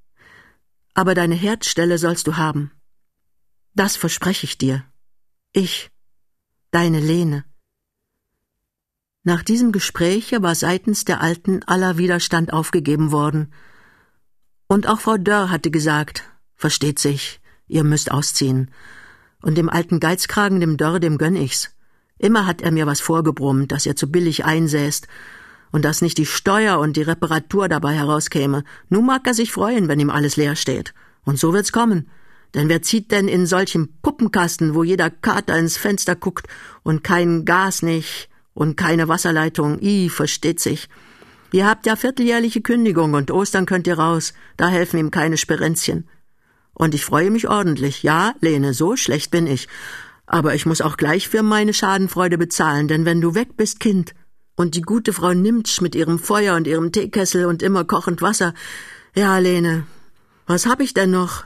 Aber 0.94 1.14
deine 1.14 1.34
Herzstelle 1.34 1.98
sollst 1.98 2.26
du 2.26 2.36
haben. 2.36 2.70
Das 3.74 3.96
verspreche 3.96 4.44
ich 4.46 4.56
dir. 4.56 4.84
Ich, 5.52 5.90
deine 6.70 7.00
Lene. 7.00 7.44
Nach 9.24 9.42
diesem 9.42 9.72
Gespräche 9.72 10.42
war 10.42 10.54
seitens 10.54 11.04
der 11.04 11.20
Alten 11.20 11.62
aller 11.64 11.98
Widerstand 11.98 12.52
aufgegeben 12.52 13.10
worden. 13.10 13.52
Und 14.68 14.86
auch 14.86 15.00
Frau 15.00 15.16
Dörr 15.16 15.50
hatte 15.50 15.70
gesagt, 15.70 16.22
versteht 16.54 16.98
sich, 16.98 17.40
ihr 17.66 17.84
müsst 17.84 18.10
ausziehen. 18.10 18.70
Und 19.42 19.58
dem 19.58 19.68
alten 19.68 19.98
Geizkragen, 19.98 20.60
dem 20.60 20.76
Dörr, 20.76 21.00
dem 21.00 21.18
gönn 21.18 21.36
ich's. 21.36 21.74
Immer 22.18 22.46
hat 22.46 22.62
er 22.62 22.70
mir 22.70 22.86
was 22.86 23.00
vorgebrummt, 23.00 23.72
dass 23.72 23.86
er 23.86 23.96
zu 23.96 24.10
billig 24.10 24.44
einsäßt 24.44 25.08
und 25.74 25.84
dass 25.84 26.02
nicht 26.02 26.18
die 26.18 26.26
Steuer 26.26 26.78
und 26.78 26.96
die 26.96 27.02
Reparatur 27.02 27.68
dabei 27.68 27.94
herauskäme. 27.94 28.62
Nun 28.90 29.06
mag 29.06 29.26
er 29.26 29.34
sich 29.34 29.50
freuen, 29.50 29.88
wenn 29.88 29.98
ihm 29.98 30.08
alles 30.08 30.36
leer 30.36 30.54
steht. 30.54 30.94
Und 31.24 31.36
so 31.36 31.52
wird's 31.52 31.72
kommen. 31.72 32.08
Denn 32.54 32.68
wer 32.68 32.82
zieht 32.82 33.10
denn 33.10 33.26
in 33.26 33.44
solchem 33.44 33.88
Puppenkasten, 34.00 34.76
wo 34.76 34.84
jeder 34.84 35.10
Kater 35.10 35.58
ins 35.58 35.76
Fenster 35.76 36.14
guckt 36.14 36.46
und 36.84 37.02
kein 37.02 37.44
Gas 37.44 37.82
nicht 37.82 38.28
und 38.52 38.76
keine 38.76 39.08
Wasserleitung, 39.08 39.80
i, 39.82 40.10
versteht 40.10 40.60
sich. 40.60 40.88
Ihr 41.50 41.66
habt 41.66 41.86
ja 41.86 41.96
vierteljährliche 41.96 42.60
Kündigung 42.60 43.14
und 43.14 43.32
Ostern 43.32 43.66
könnt 43.66 43.88
ihr 43.88 43.98
raus, 43.98 44.32
da 44.56 44.68
helfen 44.68 45.00
ihm 45.00 45.10
keine 45.10 45.36
Sperenzchen. 45.36 46.08
Und 46.72 46.94
ich 46.94 47.04
freue 47.04 47.32
mich 47.32 47.48
ordentlich. 47.48 48.04
Ja, 48.04 48.34
Lene, 48.40 48.74
so 48.74 48.94
schlecht 48.94 49.32
bin 49.32 49.48
ich. 49.48 49.66
Aber 50.24 50.54
ich 50.54 50.66
muss 50.66 50.80
auch 50.80 50.96
gleich 50.96 51.28
für 51.28 51.42
meine 51.42 51.74
Schadenfreude 51.74 52.38
bezahlen, 52.38 52.86
denn 52.86 53.04
wenn 53.04 53.20
du 53.20 53.34
weg 53.34 53.56
bist, 53.56 53.80
Kind, 53.80 54.14
und 54.56 54.74
die 54.74 54.82
gute 54.82 55.12
Frau 55.12 55.32
Nimtsch 55.32 55.80
mit 55.80 55.94
ihrem 55.94 56.18
Feuer 56.18 56.54
und 56.54 56.66
ihrem 56.66 56.92
Teekessel 56.92 57.46
und 57.46 57.62
immer 57.62 57.84
kochend 57.84 58.22
Wasser, 58.22 58.54
ja, 59.14 59.38
Lene, 59.38 59.86
was 60.46 60.66
hab 60.66 60.80
ich 60.80 60.94
denn 60.94 61.10
noch? 61.10 61.44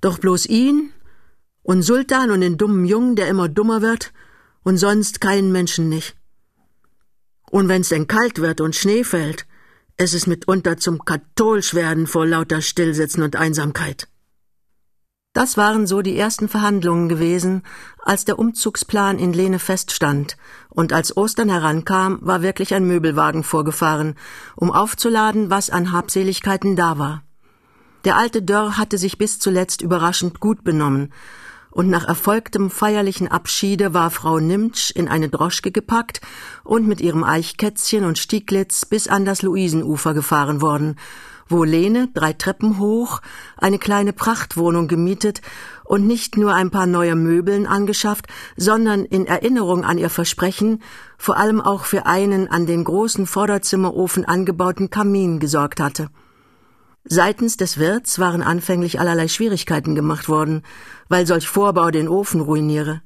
Doch 0.00 0.18
bloß 0.18 0.46
ihn 0.46 0.92
und 1.62 1.82
Sultan 1.82 2.30
und 2.30 2.42
den 2.42 2.56
dummen 2.56 2.84
Jungen, 2.84 3.16
der 3.16 3.28
immer 3.28 3.48
dummer 3.48 3.82
wird, 3.82 4.12
und 4.62 4.76
sonst 4.78 5.20
keinen 5.20 5.52
Menschen 5.52 5.88
nicht. 5.88 6.16
Und 7.50 7.68
wenn's 7.68 7.90
denn 7.90 8.06
kalt 8.06 8.40
wird 8.40 8.60
und 8.60 8.74
Schnee 8.74 9.04
fällt, 9.04 9.46
es 9.96 10.14
ist 10.14 10.26
mitunter 10.26 10.76
zum 10.76 11.04
Katholschwerden 11.04 12.06
vor 12.06 12.26
lauter 12.26 12.60
Stillsitzen 12.60 13.22
und 13.22 13.36
Einsamkeit. 13.36 14.08
Das 15.34 15.56
waren 15.56 15.88
so 15.88 16.00
die 16.00 16.16
ersten 16.16 16.48
Verhandlungen 16.48 17.08
gewesen, 17.08 17.64
als 17.98 18.24
der 18.24 18.38
Umzugsplan 18.38 19.18
in 19.18 19.32
Lehne 19.32 19.58
feststand, 19.58 20.36
und 20.68 20.92
als 20.92 21.16
Ostern 21.16 21.48
herankam, 21.48 22.20
war 22.22 22.40
wirklich 22.40 22.72
ein 22.72 22.86
Möbelwagen 22.86 23.42
vorgefahren, 23.42 24.14
um 24.54 24.70
aufzuladen, 24.70 25.50
was 25.50 25.70
an 25.70 25.90
Habseligkeiten 25.90 26.76
da 26.76 26.98
war. 26.98 27.24
Der 28.04 28.16
alte 28.16 28.42
Dörr 28.42 28.78
hatte 28.78 28.96
sich 28.96 29.18
bis 29.18 29.40
zuletzt 29.40 29.82
überraschend 29.82 30.38
gut 30.38 30.62
benommen, 30.62 31.12
und 31.72 31.90
nach 31.90 32.06
erfolgtem 32.06 32.70
feierlichen 32.70 33.26
Abschiede 33.26 33.92
war 33.92 34.12
Frau 34.12 34.38
Nimtsch 34.38 34.92
in 34.92 35.08
eine 35.08 35.28
Droschke 35.28 35.72
gepackt 35.72 36.20
und 36.62 36.86
mit 36.86 37.00
ihrem 37.00 37.24
Eichkätzchen 37.24 38.04
und 38.04 38.20
Stieglitz 38.20 38.84
bis 38.84 39.08
an 39.08 39.24
das 39.24 39.42
Luisenufer 39.42 40.14
gefahren 40.14 40.62
worden, 40.62 40.94
wo 41.48 41.64
Lene 41.64 42.08
drei 42.14 42.32
Treppen 42.32 42.78
hoch 42.78 43.20
eine 43.56 43.78
kleine 43.78 44.12
Prachtwohnung 44.12 44.88
gemietet 44.88 45.40
und 45.84 46.06
nicht 46.06 46.36
nur 46.36 46.54
ein 46.54 46.70
paar 46.70 46.86
neue 46.86 47.16
Möbeln 47.16 47.66
angeschafft, 47.66 48.26
sondern 48.56 49.04
in 49.04 49.26
Erinnerung 49.26 49.84
an 49.84 49.98
ihr 49.98 50.10
Versprechen 50.10 50.82
vor 51.18 51.36
allem 51.36 51.60
auch 51.60 51.84
für 51.84 52.06
einen 52.06 52.48
an 52.48 52.66
den 52.66 52.84
großen 52.84 53.26
Vorderzimmerofen 53.26 54.24
angebauten 54.24 54.90
Kamin 54.90 55.38
gesorgt 55.38 55.80
hatte. 55.80 56.08
Seitens 57.06 57.58
des 57.58 57.78
Wirts 57.78 58.18
waren 58.18 58.40
anfänglich 58.42 58.98
allerlei 58.98 59.28
Schwierigkeiten 59.28 59.94
gemacht 59.94 60.28
worden, 60.28 60.62
weil 61.10 61.26
solch 61.26 61.46
Vorbau 61.48 61.90
den 61.90 62.08
Ofen 62.08 62.40
ruiniere. 62.40 63.02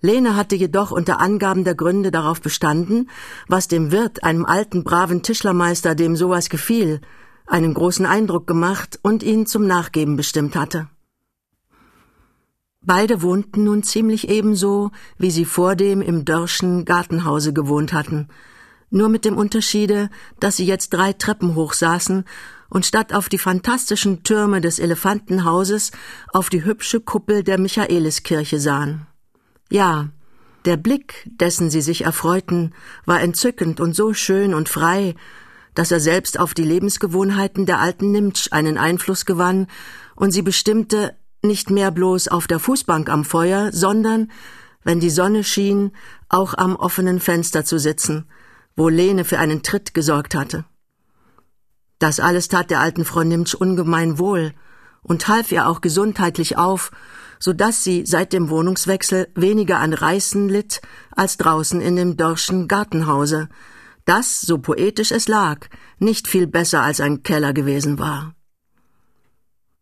Lene 0.00 0.34
hatte 0.36 0.54
jedoch 0.54 0.90
unter 0.90 1.20
Angaben 1.20 1.64
der 1.64 1.74
Gründe 1.74 2.10
darauf 2.10 2.40
bestanden, 2.40 3.10
was 3.46 3.68
dem 3.68 3.92
Wirt, 3.92 4.24
einem 4.24 4.46
alten, 4.46 4.82
braven 4.82 5.22
Tischlermeister, 5.22 5.94
dem 5.94 6.16
sowas 6.16 6.48
gefiel, 6.48 7.00
einen 7.46 7.74
großen 7.74 8.06
Eindruck 8.06 8.46
gemacht 8.46 8.98
und 9.02 9.22
ihn 9.22 9.46
zum 9.46 9.66
Nachgeben 9.66 10.16
bestimmt 10.16 10.56
hatte. 10.56 10.88
Beide 12.82 13.22
wohnten 13.22 13.64
nun 13.64 13.82
ziemlich 13.82 14.28
ebenso, 14.28 14.90
wie 15.16 15.30
sie 15.30 15.46
vordem 15.46 16.02
im 16.02 16.24
Dörrschen 16.24 16.84
Gartenhause 16.84 17.52
gewohnt 17.54 17.92
hatten, 17.94 18.28
nur 18.90 19.08
mit 19.08 19.24
dem 19.24 19.36
Unterschiede, 19.36 20.10
dass 20.38 20.56
sie 20.56 20.66
jetzt 20.66 20.90
drei 20.90 21.14
Treppen 21.14 21.54
hoch 21.54 21.72
saßen 21.72 22.24
und 22.68 22.84
statt 22.84 23.14
auf 23.14 23.28
die 23.28 23.38
fantastischen 23.38 24.22
Türme 24.22 24.60
des 24.60 24.78
Elefantenhauses 24.78 25.92
auf 26.32 26.50
die 26.50 26.64
hübsche 26.64 27.00
Kuppel 27.00 27.42
der 27.42 27.58
Michaeliskirche 27.58 28.60
sahen. 28.60 29.06
Ja, 29.70 30.10
der 30.64 30.76
Blick, 30.76 31.26
dessen 31.26 31.70
sie 31.70 31.80
sich 31.80 32.04
erfreuten, 32.04 32.74
war 33.04 33.20
entzückend 33.20 33.80
und 33.80 33.94
so 33.94 34.12
schön 34.12 34.54
und 34.54 34.68
frei, 34.68 35.14
dass 35.74 35.90
er 35.90 36.00
selbst 36.00 36.38
auf 36.38 36.54
die 36.54 36.64
Lebensgewohnheiten 36.64 37.66
der 37.66 37.80
alten 37.80 38.10
Nimtsch 38.12 38.48
einen 38.52 38.78
Einfluss 38.78 39.26
gewann 39.26 39.66
und 40.14 40.32
sie 40.32 40.42
bestimmte, 40.42 41.16
nicht 41.42 41.70
mehr 41.70 41.90
bloß 41.90 42.28
auf 42.28 42.46
der 42.46 42.58
Fußbank 42.58 43.08
am 43.10 43.24
Feuer, 43.24 43.70
sondern, 43.72 44.30
wenn 44.82 45.00
die 45.00 45.10
Sonne 45.10 45.44
schien, 45.44 45.92
auch 46.28 46.54
am 46.54 46.76
offenen 46.76 47.20
Fenster 47.20 47.64
zu 47.64 47.78
sitzen, 47.78 48.26
wo 48.76 48.88
Lene 48.88 49.24
für 49.24 49.38
einen 49.38 49.62
Tritt 49.62 49.94
gesorgt 49.94 50.34
hatte. 50.34 50.64
Das 51.98 52.20
alles 52.20 52.48
tat 52.48 52.70
der 52.70 52.80
alten 52.80 53.04
Frau 53.04 53.22
Nimtsch 53.22 53.54
ungemein 53.54 54.18
wohl 54.18 54.52
und 55.02 55.28
half 55.28 55.52
ihr 55.52 55.68
auch 55.68 55.80
gesundheitlich 55.80 56.56
auf, 56.56 56.90
so 57.38 57.52
dass 57.52 57.84
sie 57.84 58.04
seit 58.06 58.32
dem 58.32 58.48
Wohnungswechsel 58.48 59.28
weniger 59.34 59.78
an 59.78 59.92
Reißen 59.92 60.48
litt 60.48 60.80
als 61.10 61.36
draußen 61.36 61.80
in 61.80 61.96
dem 61.96 62.16
Dorschen 62.16 62.68
Gartenhause, 62.68 63.48
das, 64.04 64.40
so 64.40 64.58
poetisch 64.58 65.12
es 65.12 65.28
lag, 65.28 65.66
nicht 65.98 66.28
viel 66.28 66.46
besser 66.46 66.82
als 66.82 67.00
ein 67.00 67.22
Keller 67.22 67.52
gewesen 67.52 67.98
war. 67.98 68.34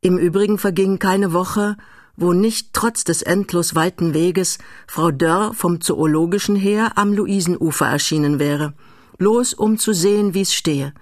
Im 0.00 0.18
Übrigen 0.18 0.58
verging 0.58 0.98
keine 0.98 1.32
Woche, 1.32 1.76
wo 2.16 2.32
nicht 2.32 2.72
trotz 2.72 3.04
des 3.04 3.22
endlos 3.22 3.74
weiten 3.74 4.14
Weges 4.14 4.58
Frau 4.86 5.10
Dörr 5.10 5.54
vom 5.54 5.80
Zoologischen 5.80 6.56
her 6.56 6.92
am 6.96 7.12
Luisenufer 7.12 7.86
erschienen 7.86 8.38
wäre, 8.38 8.74
bloß 9.18 9.54
um 9.54 9.78
zu 9.78 9.92
sehen, 9.92 10.34
wie's 10.34 10.54
stehe. 10.54 10.92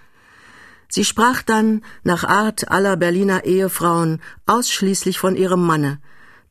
Sie 0.89 1.05
sprach 1.05 1.43
dann, 1.43 1.83
nach 2.03 2.25
Art 2.25 2.71
aller 2.71 2.97
Berliner 2.97 3.45
Ehefrauen, 3.45 4.21
ausschließlich 4.47 5.19
von 5.19 5.37
ihrem 5.37 5.65
Manne, 5.65 6.01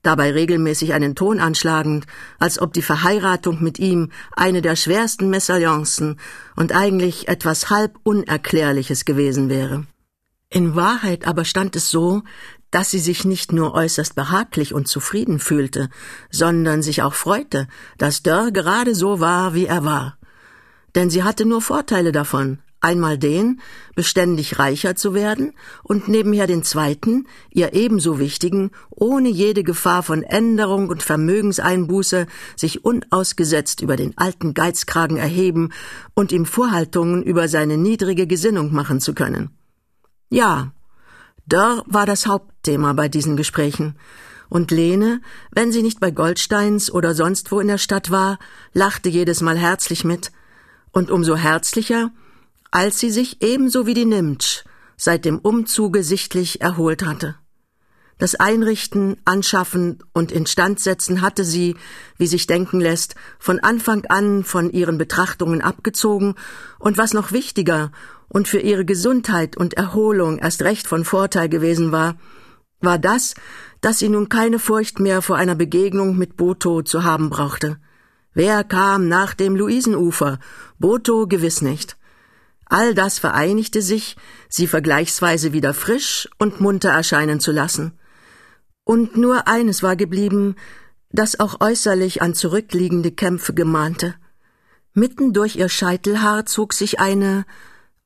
dabei 0.01 0.31
regelmäßig 0.31 0.93
einen 0.93 1.15
Ton 1.15 1.39
anschlagend, 1.39 2.05
als 2.39 2.59
ob 2.59 2.73
die 2.73 2.81
Verheiratung 2.81 3.61
mit 3.61 3.79
ihm 3.79 4.11
eine 4.35 4.61
der 4.61 4.75
schwersten 4.75 5.29
Mesalliancen 5.29 6.19
und 6.55 6.73
eigentlich 6.73 7.27
etwas 7.27 7.69
halb 7.69 7.97
Unerklärliches 8.03 9.05
gewesen 9.05 9.49
wäre. 9.49 9.85
In 10.49 10.75
Wahrheit 10.75 11.27
aber 11.27 11.45
stand 11.45 11.75
es 11.75 11.89
so, 11.89 12.23
dass 12.71 12.91
sie 12.91 12.99
sich 12.99 13.25
nicht 13.25 13.51
nur 13.51 13.73
äußerst 13.73 14.15
behaglich 14.15 14.73
und 14.73 14.87
zufrieden 14.87 15.39
fühlte, 15.39 15.89
sondern 16.29 16.81
sich 16.81 17.01
auch 17.01 17.13
freute, 17.13 17.67
dass 17.97 18.23
Dörr 18.23 18.51
gerade 18.51 18.95
so 18.95 19.19
war, 19.19 19.53
wie 19.53 19.65
er 19.65 19.83
war. 19.85 20.17
Denn 20.95 21.09
sie 21.09 21.23
hatte 21.23 21.45
nur 21.45 21.61
Vorteile 21.61 22.11
davon, 22.11 22.59
Einmal 22.81 23.17
den, 23.17 23.59
beständig 23.93 24.57
reicher 24.57 24.95
zu 24.95 25.13
werden, 25.13 25.53
und 25.83 26.07
nebenher 26.07 26.47
den 26.47 26.63
zweiten, 26.63 27.27
ihr 27.51 27.73
ebenso 27.73 28.19
wichtigen, 28.19 28.71
ohne 28.89 29.27
jede 29.27 29.63
Gefahr 29.63 30.01
von 30.01 30.23
Änderung 30.23 30.87
und 30.87 31.03
Vermögenseinbuße, 31.03 32.25
sich 32.55 32.85
unausgesetzt 32.85 33.81
über 33.81 33.97
den 33.97 34.17
alten 34.17 34.53
Geizkragen 34.53 35.17
erheben 35.17 35.71
und 36.13 36.31
ihm 36.31 36.45
Vorhaltungen 36.45 37.21
über 37.23 37.49
seine 37.49 37.77
niedrige 37.77 38.27
Gesinnung 38.27 38.73
machen 38.73 39.01
zu 39.01 39.13
können. 39.13 39.49
Ja, 40.29 40.71
Dörr 41.45 41.83
war 41.85 42.05
das 42.05 42.27
Hauptthema 42.27 42.93
bei 42.93 43.09
diesen 43.09 43.35
Gesprächen, 43.35 43.97
und 44.47 44.71
Lene, 44.71 45.21
wenn 45.51 45.71
sie 45.71 45.83
nicht 45.83 45.99
bei 45.99 46.11
Goldsteins 46.11 46.91
oder 46.91 47.13
sonst 47.13 47.51
wo 47.51 47.59
in 47.59 47.67
der 47.67 47.77
Stadt 47.77 48.09
war, 48.09 48.39
lachte 48.73 49.09
jedes 49.09 49.41
Mal 49.41 49.57
herzlich 49.57 50.03
mit, 50.03 50.31
und 50.91 51.11
umso 51.11 51.35
herzlicher, 51.35 52.11
als 52.71 52.99
sie 52.99 53.09
sich 53.09 53.41
ebenso 53.41 53.85
wie 53.85 53.93
die 53.93 54.05
Nimtsch 54.05 54.63
seit 54.97 55.25
dem 55.25 55.39
Umzuge 55.39 56.03
sichtlich 56.03 56.61
erholt 56.61 57.05
hatte. 57.05 57.35
Das 58.17 58.35
Einrichten, 58.35 59.15
Anschaffen 59.23 60.03
und 60.11 60.33
Instandsetzen 60.33 61.21
hatte 61.21 61.45
sie, 61.45 61.77
wie 62.17 62.27
sich 62.27 62.47
denken 62.47 62.81
lässt, 62.81 63.15
von 63.39 63.59
Anfang 63.59 64.05
an 64.07 64.43
von 64.43 64.69
ihren 64.71 64.97
Betrachtungen 64.97 65.61
abgezogen 65.61 66.35
und 66.79 66.97
was 66.97 67.13
noch 67.13 67.31
wichtiger 67.31 67.91
und 68.27 68.49
für 68.49 68.59
ihre 68.59 68.83
Gesundheit 68.83 69.55
und 69.55 69.75
Erholung 69.75 70.37
erst 70.37 70.63
recht 70.63 70.85
von 70.85 71.05
Vorteil 71.05 71.47
gewesen 71.47 71.93
war, 71.93 72.17
war 72.81 72.99
das, 72.99 73.35
dass 73.79 73.99
sie 73.99 74.09
nun 74.09 74.27
keine 74.27 74.59
Furcht 74.59 74.99
mehr 74.99 75.21
vor 75.21 75.37
einer 75.37 75.55
Begegnung 75.55 76.17
mit 76.17 76.35
Boto 76.35 76.81
zu 76.81 77.05
haben 77.05 77.29
brauchte. 77.29 77.77
Wer 78.33 78.65
kam 78.65 79.07
nach 79.07 79.33
dem 79.33 79.55
Luisenufer? 79.55 80.39
Boto 80.77 81.25
gewiss 81.25 81.61
nicht. 81.61 81.98
All 82.69 82.93
das 82.93 83.17
vereinigte 83.17 83.81
sich, 83.81 84.15
sie 84.47 84.67
vergleichsweise 84.67 85.53
wieder 85.53 85.73
frisch 85.73 86.29
und 86.37 86.61
munter 86.61 86.89
erscheinen 86.89 87.39
zu 87.39 87.51
lassen. 87.51 87.99
Und 88.83 89.17
nur 89.17 89.47
eines 89.47 89.81
war 89.81 89.95
geblieben, 89.95 90.55
das 91.11 91.39
auch 91.39 91.61
äußerlich 91.61 92.21
an 92.21 92.35
zurückliegende 92.35 93.11
Kämpfe 93.11 93.55
gemahnte. 93.55 94.15
Mitten 94.93 95.33
durch 95.33 95.55
ihr 95.55 95.69
Scheitelhaar 95.69 96.45
zog 96.45 96.73
sich 96.73 96.99
eine 96.99 97.45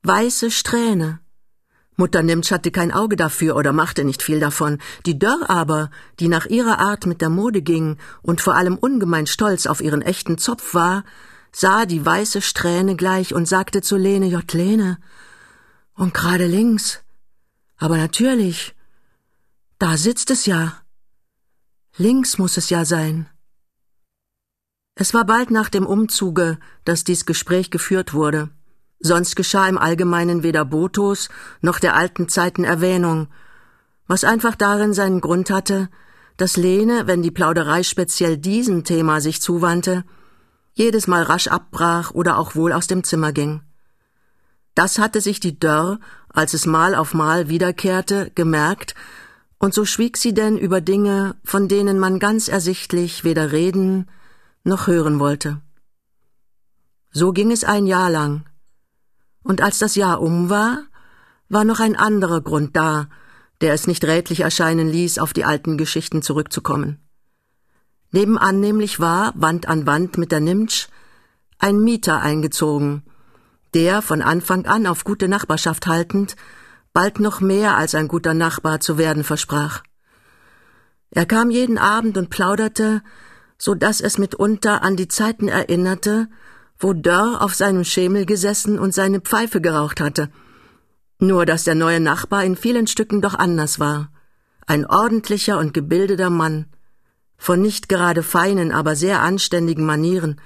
weiße 0.02 0.50
Strähne. 0.50 1.20
Mutter 1.96 2.22
Nimtsch 2.22 2.50
hatte 2.50 2.70
kein 2.70 2.90
Auge 2.90 3.16
dafür 3.16 3.56
oder 3.56 3.72
machte 3.72 4.02
nicht 4.04 4.22
viel 4.22 4.40
davon. 4.40 4.78
Die 5.06 5.18
Dörr 5.18 5.48
aber, 5.48 5.90
die 6.20 6.28
nach 6.28 6.46
ihrer 6.46 6.78
Art 6.78 7.06
mit 7.06 7.20
der 7.20 7.28
Mode 7.28 7.62
ging 7.62 7.98
und 8.22 8.40
vor 8.40 8.54
allem 8.54 8.76
ungemein 8.76 9.26
stolz 9.26 9.66
auf 9.66 9.80
ihren 9.80 10.02
echten 10.02 10.38
Zopf 10.38 10.74
war, 10.74 11.04
sah 11.54 11.86
die 11.86 12.04
weiße 12.04 12.42
Strähne 12.42 12.96
gleich 12.96 13.32
und 13.32 13.46
sagte 13.46 13.80
zu 13.80 13.96
Lene, 13.96 14.26
J. 14.26 14.52
Lene, 14.52 14.98
und 15.94 16.12
gerade 16.12 16.46
links. 16.46 17.00
Aber 17.76 17.96
natürlich, 17.96 18.74
da 19.78 19.96
sitzt 19.96 20.30
es 20.30 20.46
ja. 20.46 20.82
Links 21.96 22.38
muss 22.38 22.56
es 22.56 22.70
ja 22.70 22.84
sein. 22.84 23.28
Es 24.96 25.14
war 25.14 25.24
bald 25.24 25.52
nach 25.52 25.68
dem 25.68 25.86
Umzuge, 25.86 26.58
dass 26.84 27.04
dies 27.04 27.24
Gespräch 27.24 27.70
geführt 27.70 28.14
wurde. 28.14 28.50
Sonst 28.98 29.36
geschah 29.36 29.68
im 29.68 29.78
Allgemeinen 29.78 30.42
weder 30.42 30.64
Botos 30.64 31.28
noch 31.60 31.78
der 31.78 31.94
alten 31.94 32.28
Zeiten 32.28 32.64
Erwähnung, 32.64 33.28
was 34.06 34.24
einfach 34.24 34.56
darin 34.56 34.92
seinen 34.92 35.20
Grund 35.20 35.50
hatte, 35.50 35.88
dass 36.36 36.56
Lene, 36.56 37.06
wenn 37.06 37.22
die 37.22 37.30
Plauderei 37.30 37.84
speziell 37.84 38.38
diesem 38.38 38.82
Thema 38.82 39.20
sich 39.20 39.40
zuwandte, 39.40 40.04
jedes 40.74 41.06
Mal 41.06 41.22
rasch 41.22 41.48
abbrach 41.48 42.10
oder 42.10 42.38
auch 42.38 42.54
wohl 42.54 42.72
aus 42.72 42.86
dem 42.86 43.04
Zimmer 43.04 43.32
ging. 43.32 43.62
Das 44.74 44.98
hatte 44.98 45.20
sich 45.20 45.40
die 45.40 45.58
Dörr, 45.58 46.00
als 46.28 46.52
es 46.52 46.66
Mal 46.66 46.94
auf 46.94 47.14
Mal 47.14 47.48
wiederkehrte, 47.48 48.30
gemerkt, 48.34 48.94
und 49.58 49.72
so 49.72 49.84
schwieg 49.84 50.16
sie 50.18 50.34
denn 50.34 50.58
über 50.58 50.80
Dinge, 50.80 51.36
von 51.44 51.68
denen 51.68 51.98
man 51.98 52.18
ganz 52.18 52.48
ersichtlich 52.48 53.24
weder 53.24 53.52
reden 53.52 54.10
noch 54.64 54.88
hören 54.88 55.20
wollte. 55.20 55.60
So 57.12 57.32
ging 57.32 57.52
es 57.52 57.62
ein 57.62 57.86
Jahr 57.86 58.10
lang, 58.10 58.44
und 59.44 59.62
als 59.62 59.78
das 59.78 59.94
Jahr 59.94 60.20
um 60.20 60.50
war, 60.50 60.82
war 61.48 61.64
noch 61.64 61.78
ein 61.78 61.94
anderer 61.94 62.40
Grund 62.40 62.74
da, 62.74 63.08
der 63.60 63.74
es 63.74 63.86
nicht 63.86 64.04
rätlich 64.04 64.40
erscheinen 64.40 64.88
ließ, 64.88 65.18
auf 65.18 65.32
die 65.32 65.44
alten 65.44 65.78
Geschichten 65.78 66.22
zurückzukommen. 66.22 67.03
Nebenan 68.14 68.60
nämlich 68.60 69.00
war, 69.00 69.32
Wand 69.34 69.66
an 69.66 69.86
Wand 69.86 70.18
mit 70.18 70.30
der 70.30 70.38
Nimtsch, 70.38 70.86
ein 71.58 71.80
Mieter 71.80 72.22
eingezogen, 72.22 73.02
der, 73.74 74.02
von 74.02 74.22
Anfang 74.22 74.66
an 74.66 74.86
auf 74.86 75.02
gute 75.02 75.26
Nachbarschaft 75.26 75.88
haltend, 75.88 76.36
bald 76.92 77.18
noch 77.18 77.40
mehr 77.40 77.76
als 77.76 77.96
ein 77.96 78.06
guter 78.06 78.32
Nachbar 78.32 78.78
zu 78.78 78.98
werden 78.98 79.24
versprach. 79.24 79.82
Er 81.10 81.26
kam 81.26 81.50
jeden 81.50 81.76
Abend 81.76 82.16
und 82.16 82.30
plauderte, 82.30 83.02
so 83.58 83.74
dass 83.74 84.00
es 84.00 84.16
mitunter 84.16 84.84
an 84.84 84.94
die 84.94 85.08
Zeiten 85.08 85.48
erinnerte, 85.48 86.28
wo 86.78 86.92
Dörr 86.92 87.42
auf 87.42 87.56
seinem 87.56 87.82
Schemel 87.82 88.26
gesessen 88.26 88.78
und 88.78 88.94
seine 88.94 89.22
Pfeife 89.22 89.60
geraucht 89.60 90.00
hatte. 90.00 90.30
Nur 91.18 91.46
dass 91.46 91.64
der 91.64 91.74
neue 91.74 91.98
Nachbar 91.98 92.44
in 92.44 92.54
vielen 92.54 92.86
Stücken 92.86 93.20
doch 93.20 93.34
anders 93.34 93.80
war. 93.80 94.12
Ein 94.68 94.86
ordentlicher 94.86 95.58
und 95.58 95.74
gebildeter 95.74 96.30
Mann, 96.30 96.66
von 97.44 97.60
nicht 97.60 97.90
gerade 97.90 98.22
feinen, 98.22 98.72
aber 98.72 98.96
sehr 98.96 99.20
anständigen 99.20 99.84
Manieren, 99.84 100.40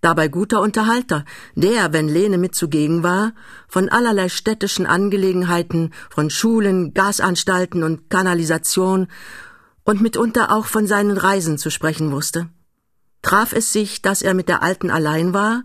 dabei 0.00 0.26
guter 0.26 0.60
Unterhalter, 0.62 1.24
der, 1.54 1.92
wenn 1.92 2.08
Lene 2.08 2.38
mit 2.38 2.56
zugegen 2.56 3.04
war, 3.04 3.34
von 3.68 3.88
allerlei 3.88 4.28
städtischen 4.28 4.84
Angelegenheiten, 4.84 5.92
von 6.10 6.30
Schulen, 6.30 6.92
Gasanstalten 6.92 7.84
und 7.84 8.10
Kanalisation 8.10 9.06
und 9.84 10.00
mitunter 10.00 10.50
auch 10.50 10.66
von 10.66 10.88
seinen 10.88 11.16
Reisen 11.16 11.56
zu 11.56 11.70
sprechen 11.70 12.10
wusste. 12.10 12.48
Traf 13.22 13.52
es 13.52 13.72
sich, 13.72 14.02
dass 14.02 14.20
er 14.20 14.34
mit 14.34 14.48
der 14.48 14.60
Alten 14.60 14.90
allein 14.90 15.34
war, 15.34 15.62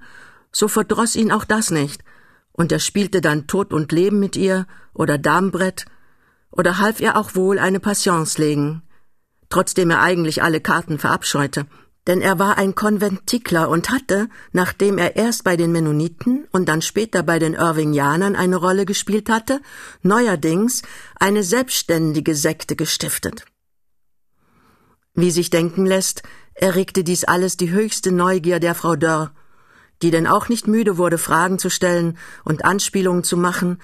so 0.52 0.68
verdroß 0.68 1.16
ihn 1.16 1.32
auch 1.32 1.46
das 1.46 1.72
nicht, 1.72 2.04
und 2.52 2.72
er 2.72 2.80
spielte 2.80 3.22
dann 3.22 3.48
Tod 3.48 3.74
und 3.74 3.92
Leben 3.92 4.20
mit 4.20 4.36
ihr 4.36 4.68
oder 4.94 5.18
Damenbrett 5.18 5.86
oder 6.52 6.78
half 6.78 7.00
ihr 7.00 7.18
auch 7.18 7.34
wohl 7.34 7.58
eine 7.58 7.80
Patience 7.80 8.38
legen, 8.38 8.84
trotzdem 9.50 9.90
er 9.90 10.02
eigentlich 10.02 10.42
alle 10.44 10.62
Karten 10.62 11.00
verabscheute, 11.00 11.66
denn 12.08 12.22
er 12.22 12.40
war 12.40 12.58
ein 12.58 12.76
Konventikler 12.76 13.70
und 13.70 13.90
hatte, 13.90 14.30
nachdem 14.52 14.98
er 14.98 15.16
erst 15.16 15.44
bei 15.44 15.58
den 15.58 15.72
Mennoniten 15.72 16.48
und 16.52 16.70
dann 16.70 16.82
später 16.82 17.24
bei 17.24 17.40
den 17.40 17.54
Irvingianern 17.54 18.36
eine 18.36 18.56
Rolle 18.56 18.86
gespielt 18.86 19.30
hatte, 19.30 19.62
neuerdings 20.02 20.82
eine 21.20 21.44
selbstständige 21.44 22.36
Sekte 22.36 22.76
gestiftet. 22.76 23.46
Wie 25.14 25.32
sich 25.32 25.50
denken 25.50 25.86
lässt, 25.86 26.24
erregte 26.54 27.04
dies 27.04 27.26
alles 27.26 27.58
die 27.58 27.72
höchste 27.72 28.12
Neugier 28.12 28.60
der 28.60 28.76
Frau 28.76 28.96
Dörr, 28.96 29.32
die 30.02 30.12
denn 30.12 30.28
auch 30.28 30.50
nicht 30.50 30.68
müde 30.68 30.98
wurde, 30.98 31.18
Fragen 31.18 31.60
zu 31.60 31.70
stellen 31.70 32.18
und 32.44 32.64
Anspielungen 32.64 33.24
zu 33.24 33.36
machen, 33.36 33.80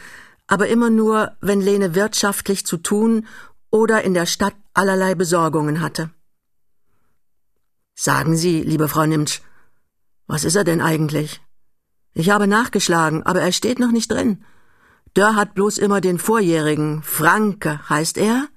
aber 0.48 0.68
immer 0.68 0.90
nur, 0.90 1.34
wenn 1.42 1.60
Lene 1.60 1.96
wirtschaftlich 1.96 2.66
zu 2.66 2.78
tun 2.78 3.28
oder 3.75 4.05
in 4.05 4.13
der 4.13 4.25
Stadt 4.25 4.55
allerlei 4.74 5.15
Besorgungen 5.15 5.82
hatte. 5.82 6.10
Sagen 7.94 8.38
Sie, 8.38 8.62
liebe 8.62 8.88
Frau 8.88 9.05
Nimtsch, 9.05 9.41
was 10.27 10.46
ist 10.46 10.55
er 10.55 10.63
denn 10.63 10.79
eigentlich? 10.79 11.41
Ich 12.13 12.29
habe 12.29 12.48
nachgeschlagen, 12.48 13.24
aber 13.24 13.41
er 13.41 13.51
steht 13.51 13.79
noch 13.79 13.91
nicht 13.91 14.10
drin. 14.10 14.46
Dörr 15.13 15.36
hat 15.36 15.55
bloß 15.55 15.77
immer 15.77 16.00
den 16.00 16.20
Vorjährigen. 16.20 17.03
Franke 17.03 17.82
heißt 17.89 18.17
er? 18.17 18.48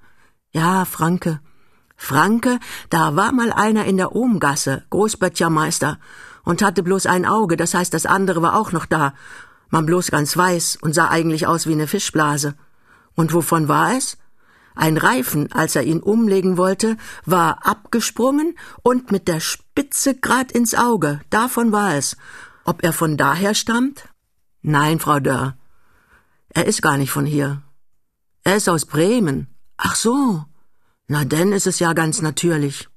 Ja, 0.51 0.85
Franke. 0.85 1.41
Franke, 1.97 2.57
da 2.89 3.17
war 3.17 3.33
mal 3.33 3.51
einer 3.51 3.83
in 3.83 3.97
der 3.97 4.15
Ohmgasse, 4.15 4.85
Großböttchermeister, 4.89 5.99
und 6.45 6.61
hatte 6.61 6.81
bloß 6.81 7.07
ein 7.07 7.25
Auge, 7.25 7.57
das 7.57 7.73
heißt, 7.73 7.93
das 7.93 8.05
andere 8.05 8.41
war 8.41 8.55
auch 8.57 8.71
noch 8.71 8.85
da. 8.85 9.13
Man 9.69 9.85
bloß 9.85 10.11
ganz 10.11 10.37
weiß 10.37 10.77
und 10.81 10.95
sah 10.95 11.09
eigentlich 11.09 11.45
aus 11.45 11.67
wie 11.67 11.73
eine 11.73 11.87
Fischblase. 11.87 12.55
Und 13.15 13.33
wovon 13.33 13.67
war 13.67 13.97
es? 13.97 14.17
Ein 14.79 14.95
Reifen, 14.95 15.51
als 15.51 15.75
er 15.75 15.83
ihn 15.83 15.99
umlegen 15.99 16.55
wollte, 16.55 16.95
war 17.25 17.67
abgesprungen 17.67 18.57
und 18.81 19.11
mit 19.11 19.27
der 19.27 19.41
Spitze 19.41 20.15
grad 20.15 20.53
ins 20.53 20.73
Auge. 20.73 21.19
Davon 21.29 21.73
war 21.73 21.95
es. 21.95 22.15
Ob 22.63 22.81
er 22.81 22.93
von 22.93 23.17
daher 23.17 23.55
stammt? 23.55 24.07
Nein, 24.61 25.01
Frau 25.01 25.19
Dörr. 25.19 25.57
Er 26.53 26.65
ist 26.65 26.81
gar 26.81 26.95
nicht 26.97 27.11
von 27.11 27.25
hier. 27.25 27.61
Er 28.45 28.55
ist 28.55 28.69
aus 28.69 28.85
Bremen. 28.85 29.53
Ach 29.75 29.97
so. 29.97 30.45
Na 31.07 31.25
denn 31.25 31.51
ist 31.51 31.67
es 31.67 31.79
ja 31.79 31.91
ganz 31.91 32.21
natürlich. 32.21 32.87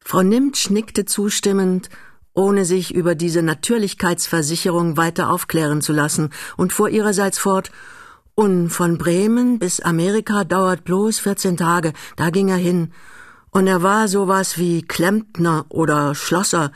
Frau 0.00 0.22
Nimtsch 0.22 0.68
nickte 0.68 1.06
zustimmend, 1.06 1.88
ohne 2.34 2.66
sich 2.66 2.94
über 2.94 3.14
diese 3.14 3.40
Natürlichkeitsversicherung 3.40 4.98
weiter 4.98 5.30
aufklären 5.30 5.80
zu 5.80 5.94
lassen, 5.94 6.28
und 6.58 6.74
fuhr 6.74 6.90
ihrerseits 6.90 7.38
fort 7.38 7.70
Und 8.40 8.70
von 8.70 8.96
Bremen 8.96 9.58
bis 9.58 9.80
Amerika 9.80 10.44
dauert 10.44 10.84
bloß 10.84 11.18
vierzehn 11.18 11.58
Tage, 11.58 11.92
da 12.16 12.30
ging 12.30 12.48
er 12.48 12.56
hin. 12.56 12.90
Und 13.50 13.66
er 13.66 13.82
war 13.82 14.08
sowas 14.08 14.56
wie 14.56 14.80
Klempner 14.80 15.66
oder 15.68 16.14
Schlosser 16.14 16.72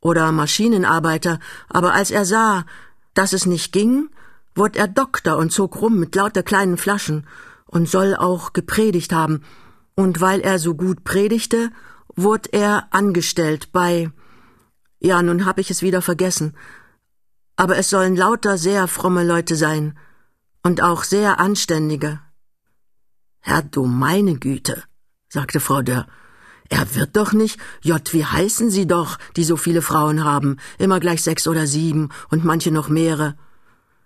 oder 0.00 0.32
Maschinenarbeiter, 0.32 1.38
aber 1.68 1.92
als 1.92 2.10
er 2.10 2.24
sah, 2.24 2.64
dass 3.12 3.34
es 3.34 3.44
nicht 3.44 3.74
ging, 3.74 4.08
wurde 4.54 4.78
er 4.78 4.88
Doktor 4.88 5.36
und 5.36 5.52
zog 5.52 5.82
rum 5.82 6.00
mit 6.00 6.14
lauter 6.14 6.42
kleinen 6.42 6.78
Flaschen, 6.78 7.26
und 7.66 7.90
soll 7.90 8.16
auch 8.16 8.54
gepredigt 8.54 9.12
haben, 9.12 9.42
und 9.94 10.22
weil 10.22 10.40
er 10.40 10.58
so 10.58 10.74
gut 10.74 11.04
predigte, 11.04 11.72
wurde 12.16 12.48
er 12.52 12.88
angestellt 12.90 13.70
bei 13.70 14.10
ja, 14.98 15.22
nun 15.22 15.44
hab 15.44 15.58
ich 15.58 15.70
es 15.70 15.82
wieder 15.82 16.00
vergessen, 16.00 16.56
aber 17.56 17.76
es 17.76 17.90
sollen 17.90 18.16
lauter 18.16 18.56
sehr 18.56 18.88
fromme 18.88 19.24
Leute 19.24 19.56
sein 19.56 19.94
und 20.62 20.82
auch 20.82 21.04
sehr 21.04 21.40
anständige. 21.40 22.20
Herr 23.40 23.62
du 23.62 23.84
meine 23.86 24.38
Güte, 24.38 24.84
sagte 25.28 25.60
Frau 25.60 25.82
Dörr. 25.82 26.06
Er 26.68 26.94
wird 26.94 27.16
doch 27.16 27.32
nicht, 27.32 27.60
Jott, 27.82 28.14
wie 28.14 28.24
heißen 28.24 28.70
Sie 28.70 28.86
doch, 28.86 29.18
die 29.36 29.44
so 29.44 29.56
viele 29.56 29.82
Frauen 29.82 30.24
haben, 30.24 30.56
immer 30.78 31.00
gleich 31.00 31.22
sechs 31.22 31.46
oder 31.46 31.66
sieben 31.66 32.08
und 32.30 32.44
manche 32.44 32.70
noch 32.70 32.88
mehrere. 32.88 33.36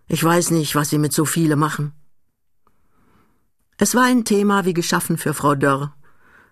Ich 0.09 0.23
weiß 0.25 0.51
nicht, 0.51 0.75
was 0.75 0.90
Sie 0.90 0.99
mit 0.99 1.12
so 1.12 1.25
viele 1.25 1.55
machen. 1.55 1.92
Es 3.79 3.95
war 3.95 4.05
ein 4.05 4.25
Thema 4.25 4.64
wie 4.64 4.75
geschaffen 4.75 5.19
für 5.19 5.35
Frau 5.35 5.55
Dörr. 5.55 5.95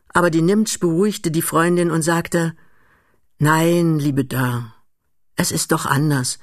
Aber 0.08 0.30
die 0.30 0.42
Nimtsch 0.42 0.78
beruhigte 0.78 1.30
die 1.30 1.42
Freundin 1.42 1.90
und 1.90 2.02
sagte, 2.02 2.54
Nein, 3.38 3.98
liebe 3.98 4.24
Dörr, 4.24 4.72
es 5.34 5.50
ist 5.50 5.72
doch 5.72 5.86
anders. 5.86 6.38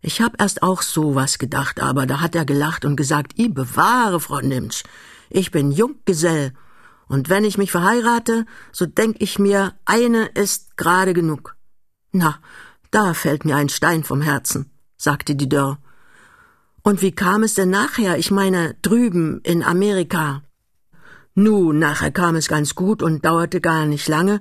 Ich 0.00 0.20
hab 0.20 0.40
erst 0.40 0.62
auch 0.62 0.82
so 0.82 1.14
was 1.14 1.38
gedacht, 1.38 1.80
aber 1.80 2.06
da 2.06 2.20
hat 2.20 2.34
er 2.34 2.44
gelacht 2.44 2.84
und 2.84 2.96
gesagt, 2.96 3.38
I 3.38 3.48
bewahre, 3.48 4.20
Frau 4.20 4.40
Nimtsch, 4.40 4.84
ich 5.30 5.50
bin 5.50 5.72
Junggesell, 5.72 6.52
und 7.08 7.30
wenn 7.30 7.44
ich 7.44 7.58
mich 7.58 7.70
verheirate, 7.70 8.44
so 8.70 8.86
denk 8.86 9.16
ich 9.20 9.38
mir, 9.38 9.72
eine 9.86 10.26
ist 10.26 10.76
gerade 10.76 11.14
genug. 11.14 11.56
Na, 12.12 12.38
da 12.90 13.14
fällt 13.14 13.44
mir 13.44 13.56
ein 13.56 13.70
Stein 13.70 14.04
vom 14.04 14.20
Herzen, 14.20 14.70
sagte 14.96 15.34
die 15.34 15.48
Dörr. 15.48 15.78
Und 16.82 17.02
wie 17.02 17.12
kam 17.12 17.42
es 17.42 17.54
denn 17.54 17.70
nachher? 17.70 18.18
Ich 18.18 18.30
meine, 18.30 18.76
drüben 18.82 19.40
in 19.42 19.62
Amerika. 19.62 20.42
Nun, 21.34 21.78
nachher 21.78 22.10
kam 22.10 22.36
es 22.36 22.48
ganz 22.48 22.74
gut 22.74 23.02
und 23.02 23.24
dauerte 23.24 23.60
gar 23.60 23.86
nicht 23.86 24.08
lange, 24.08 24.40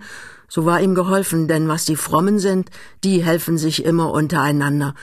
so 0.50 0.66
war 0.66 0.82
ihm 0.82 0.96
geholfen, 0.96 1.48
denn 1.48 1.68
was 1.68 1.86
die 1.86 1.96
Frommen 1.96 2.40
sind, 2.40 2.70
die 3.04 3.24
helfen 3.24 3.58
sich 3.58 3.84
immer 3.84 4.12
untereinander. 4.12 4.94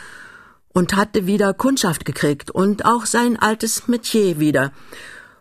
Und 0.75 0.95
hatte 0.95 1.27
wieder 1.27 1.55
Kundschaft 1.55 2.05
gekriegt 2.05 2.51
und 2.51 2.85
auch 2.85 3.07
sein 3.07 3.39
altes 3.39 3.89
Metier 3.89 4.39
wieder. 4.39 4.73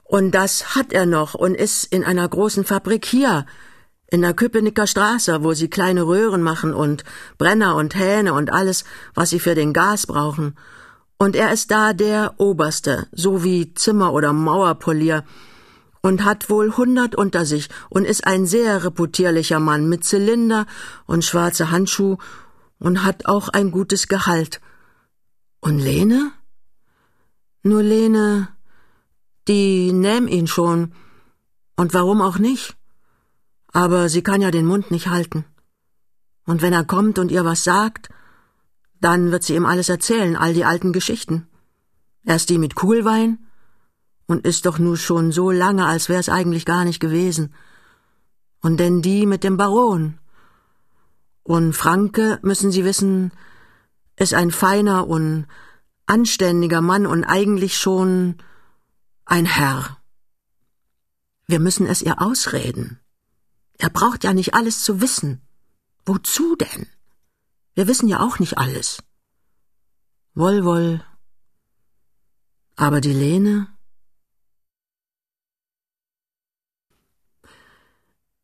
Und 0.04 0.32
das 0.32 0.76
hat 0.76 0.94
er 0.94 1.06
noch 1.06 1.34
und 1.34 1.56
ist 1.56 1.86
in 1.92 2.06
einer 2.06 2.30
großen 2.30 2.64
Fabrik 2.64 3.06
hier, 3.06 3.46
in 4.14 4.22
der 4.22 4.36
Köpenicker 4.36 4.86
Straße, 4.86 5.44
wo 5.44 5.54
sie 5.54 5.70
kleine 5.70 6.04
Röhren 6.04 6.44
machen 6.44 6.72
und 6.72 7.04
Brenner 7.40 7.76
und 7.76 7.96
Hähne 7.96 8.34
und 8.34 8.54
alles, 8.54 8.84
was 9.16 9.32
sie 9.32 9.40
für 9.40 9.56
den 9.56 9.74
Gas 9.74 10.06
brauchen. 10.06 10.56
Und 11.18 11.36
er 11.36 11.52
ist 11.52 11.72
da 11.72 11.94
der 11.94 12.36
Oberste, 12.38 13.08
so 13.12 13.44
wie 13.44 13.74
Zimmer- 13.74 14.14
oder 14.14 14.32
Mauerpolier, 14.32 15.24
und 16.02 16.26
hat 16.26 16.50
wohl 16.52 16.78
hundert 16.78 17.16
unter 17.16 17.46
sich 17.46 17.70
und 17.90 18.06
ist 18.06 18.28
ein 18.28 18.46
sehr 18.46 18.84
reputierlicher 18.84 19.60
Mann 19.60 19.90
mit 19.90 20.04
Zylinder 20.04 20.68
und 21.08 21.26
schwarze 21.26 21.72
Handschuh 21.72 22.18
und 22.78 23.04
hat 23.04 23.26
auch 23.26 23.50
ein 23.50 23.72
gutes 23.72 24.08
Gehalt. 24.08 24.62
Und 25.64 25.80
Lene? 25.80 26.34
Nur 27.64 27.84
Lene, 27.84 28.50
die 29.48 29.94
nähm 29.94 30.28
ihn 30.28 30.46
schon. 30.46 30.92
Und 31.78 31.94
warum 31.94 32.22
auch 32.22 32.38
nicht? 32.38 32.76
Aber 33.72 34.10
sie 34.10 34.24
kann 34.24 34.42
ja 34.42 34.52
den 34.52 34.66
Mund 34.66 34.92
nicht 34.92 35.08
halten. 35.08 35.46
Und 36.46 36.62
wenn 36.62 36.74
er 36.74 36.84
kommt 36.84 37.18
und 37.18 37.32
ihr 37.32 37.46
was 37.46 37.64
sagt, 37.64 38.10
dann 39.00 39.32
wird 39.32 39.44
sie 39.44 39.56
ihm 39.56 39.66
alles 39.66 39.88
erzählen, 39.88 40.36
all 40.36 40.54
die 40.54 40.66
alten 40.66 40.92
Geschichten. 40.92 41.48
Erst 42.26 42.50
die 42.50 42.58
mit 42.58 42.76
Kugelwein 42.76 43.40
und 44.28 44.46
ist 44.46 44.66
doch 44.66 44.80
nur 44.80 44.98
schon 44.98 45.32
so 45.32 45.50
lange, 45.50 45.86
als 45.86 46.10
wär's 46.10 46.28
eigentlich 46.28 46.66
gar 46.66 46.84
nicht 46.84 47.00
gewesen. 47.00 47.54
Und 48.62 48.82
denn 48.82 49.02
die 49.02 49.26
mit 49.26 49.46
dem 49.46 49.56
Baron. 49.56 50.20
Und 51.44 51.72
Franke, 51.72 52.40
müssen 52.42 52.70
Sie 52.70 52.84
wissen, 52.84 53.32
ist 54.16 54.34
ein 54.34 54.52
feiner 54.52 55.08
und 55.08 55.48
anständiger 56.06 56.82
Mann 56.82 57.06
und 57.06 57.24
eigentlich 57.24 57.78
schon 57.78 58.38
ein 59.26 59.46
Herr. 59.46 59.98
Wir 61.48 61.60
müssen 61.60 61.88
es 61.88 62.02
ihr 62.02 62.22
ausreden. 62.22 63.00
Er 63.78 63.90
braucht 63.90 64.24
ja 64.24 64.34
nicht 64.34 64.54
alles 64.54 64.84
zu 64.84 65.02
wissen. 65.02 65.42
Wozu 66.06 66.56
denn? 66.56 66.88
Wir 67.74 67.88
wissen 67.88 68.08
ja 68.08 68.20
auch 68.20 68.40
nicht 68.40 68.58
alles. 68.58 69.02
Woll, 70.34 70.66
woll. 70.66 71.04
Aber 72.76 73.02
die 73.02 73.14
Lene? 73.14 73.68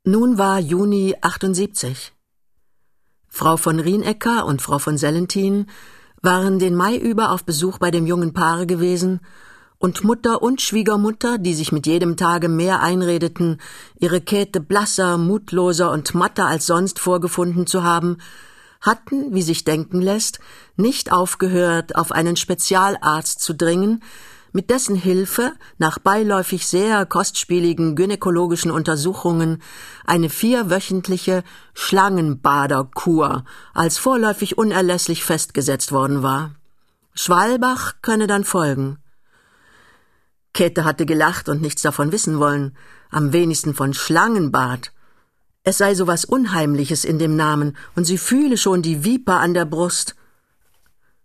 Nun 0.03 0.37
war 0.37 0.59
Juni 0.59 1.15
78. 1.21 2.13
Frau 3.29 3.57
von 3.57 3.79
Rienecker 3.79 4.45
und 4.45 4.61
Frau 4.61 4.79
von 4.79 4.97
Sellentin 4.97 5.67
waren 6.21 6.59
den 6.59 6.75
Mai 6.75 6.97
über 6.97 7.31
auf 7.31 7.45
Besuch 7.45 7.77
bei 7.77 7.91
dem 7.91 8.05
jungen 8.05 8.33
Paare 8.33 8.67
gewesen 8.67 9.21
und 9.77 10.03
Mutter 10.03 10.41
und 10.41 10.61
Schwiegermutter, 10.61 11.37
die 11.37 11.53
sich 11.53 11.71
mit 11.71 11.87
jedem 11.87 12.17
Tage 12.17 12.49
mehr 12.49 12.81
einredeten, 12.81 13.61
ihre 13.97 14.19
Käthe 14.19 14.59
blasser, 14.59 15.17
mutloser 15.17 15.91
und 15.91 16.13
matter 16.13 16.47
als 16.47 16.65
sonst 16.65 16.99
vorgefunden 16.99 17.65
zu 17.65 17.83
haben, 17.83 18.17
hatten, 18.81 19.33
wie 19.33 19.41
sich 19.41 19.63
denken 19.63 20.01
lässt, 20.01 20.39
nicht 20.75 21.11
aufgehört, 21.11 21.95
auf 21.95 22.11
einen 22.11 22.35
Spezialarzt 22.35 23.39
zu 23.39 23.53
dringen, 23.53 24.03
mit 24.51 24.69
dessen 24.69 24.95
Hilfe 24.95 25.53
nach 25.77 25.99
beiläufig 25.99 26.67
sehr 26.67 27.05
kostspieligen 27.05 27.95
gynäkologischen 27.95 28.71
Untersuchungen 28.71 29.61
eine 30.05 30.29
vierwöchentliche 30.29 31.43
Schlangenbaderkur 31.73 33.45
als 33.73 33.97
vorläufig 33.97 34.57
unerlässlich 34.57 35.23
festgesetzt 35.23 35.91
worden 35.91 36.23
war. 36.23 36.55
Schwalbach 37.13 37.95
könne 38.01 38.27
dann 38.27 38.43
folgen. 38.43 38.97
Käthe 40.53 40.83
hatte 40.83 41.05
gelacht 41.05 41.49
und 41.49 41.61
nichts 41.61 41.81
davon 41.81 42.11
wissen 42.11 42.39
wollen, 42.39 42.75
am 43.11 43.33
wenigsten 43.33 43.73
von 43.73 43.93
Schlangenbad. 43.93 44.91
Es 45.63 45.77
sei 45.77 45.93
so 45.95 46.07
was 46.07 46.25
Unheimliches 46.25 47.05
in 47.05 47.19
dem 47.19 47.35
Namen, 47.35 47.77
und 47.95 48.05
sie 48.05 48.17
fühle 48.17 48.57
schon 48.57 48.81
die 48.81 49.03
Viper 49.03 49.39
an 49.39 49.53
der 49.53 49.65
Brust. 49.65 50.15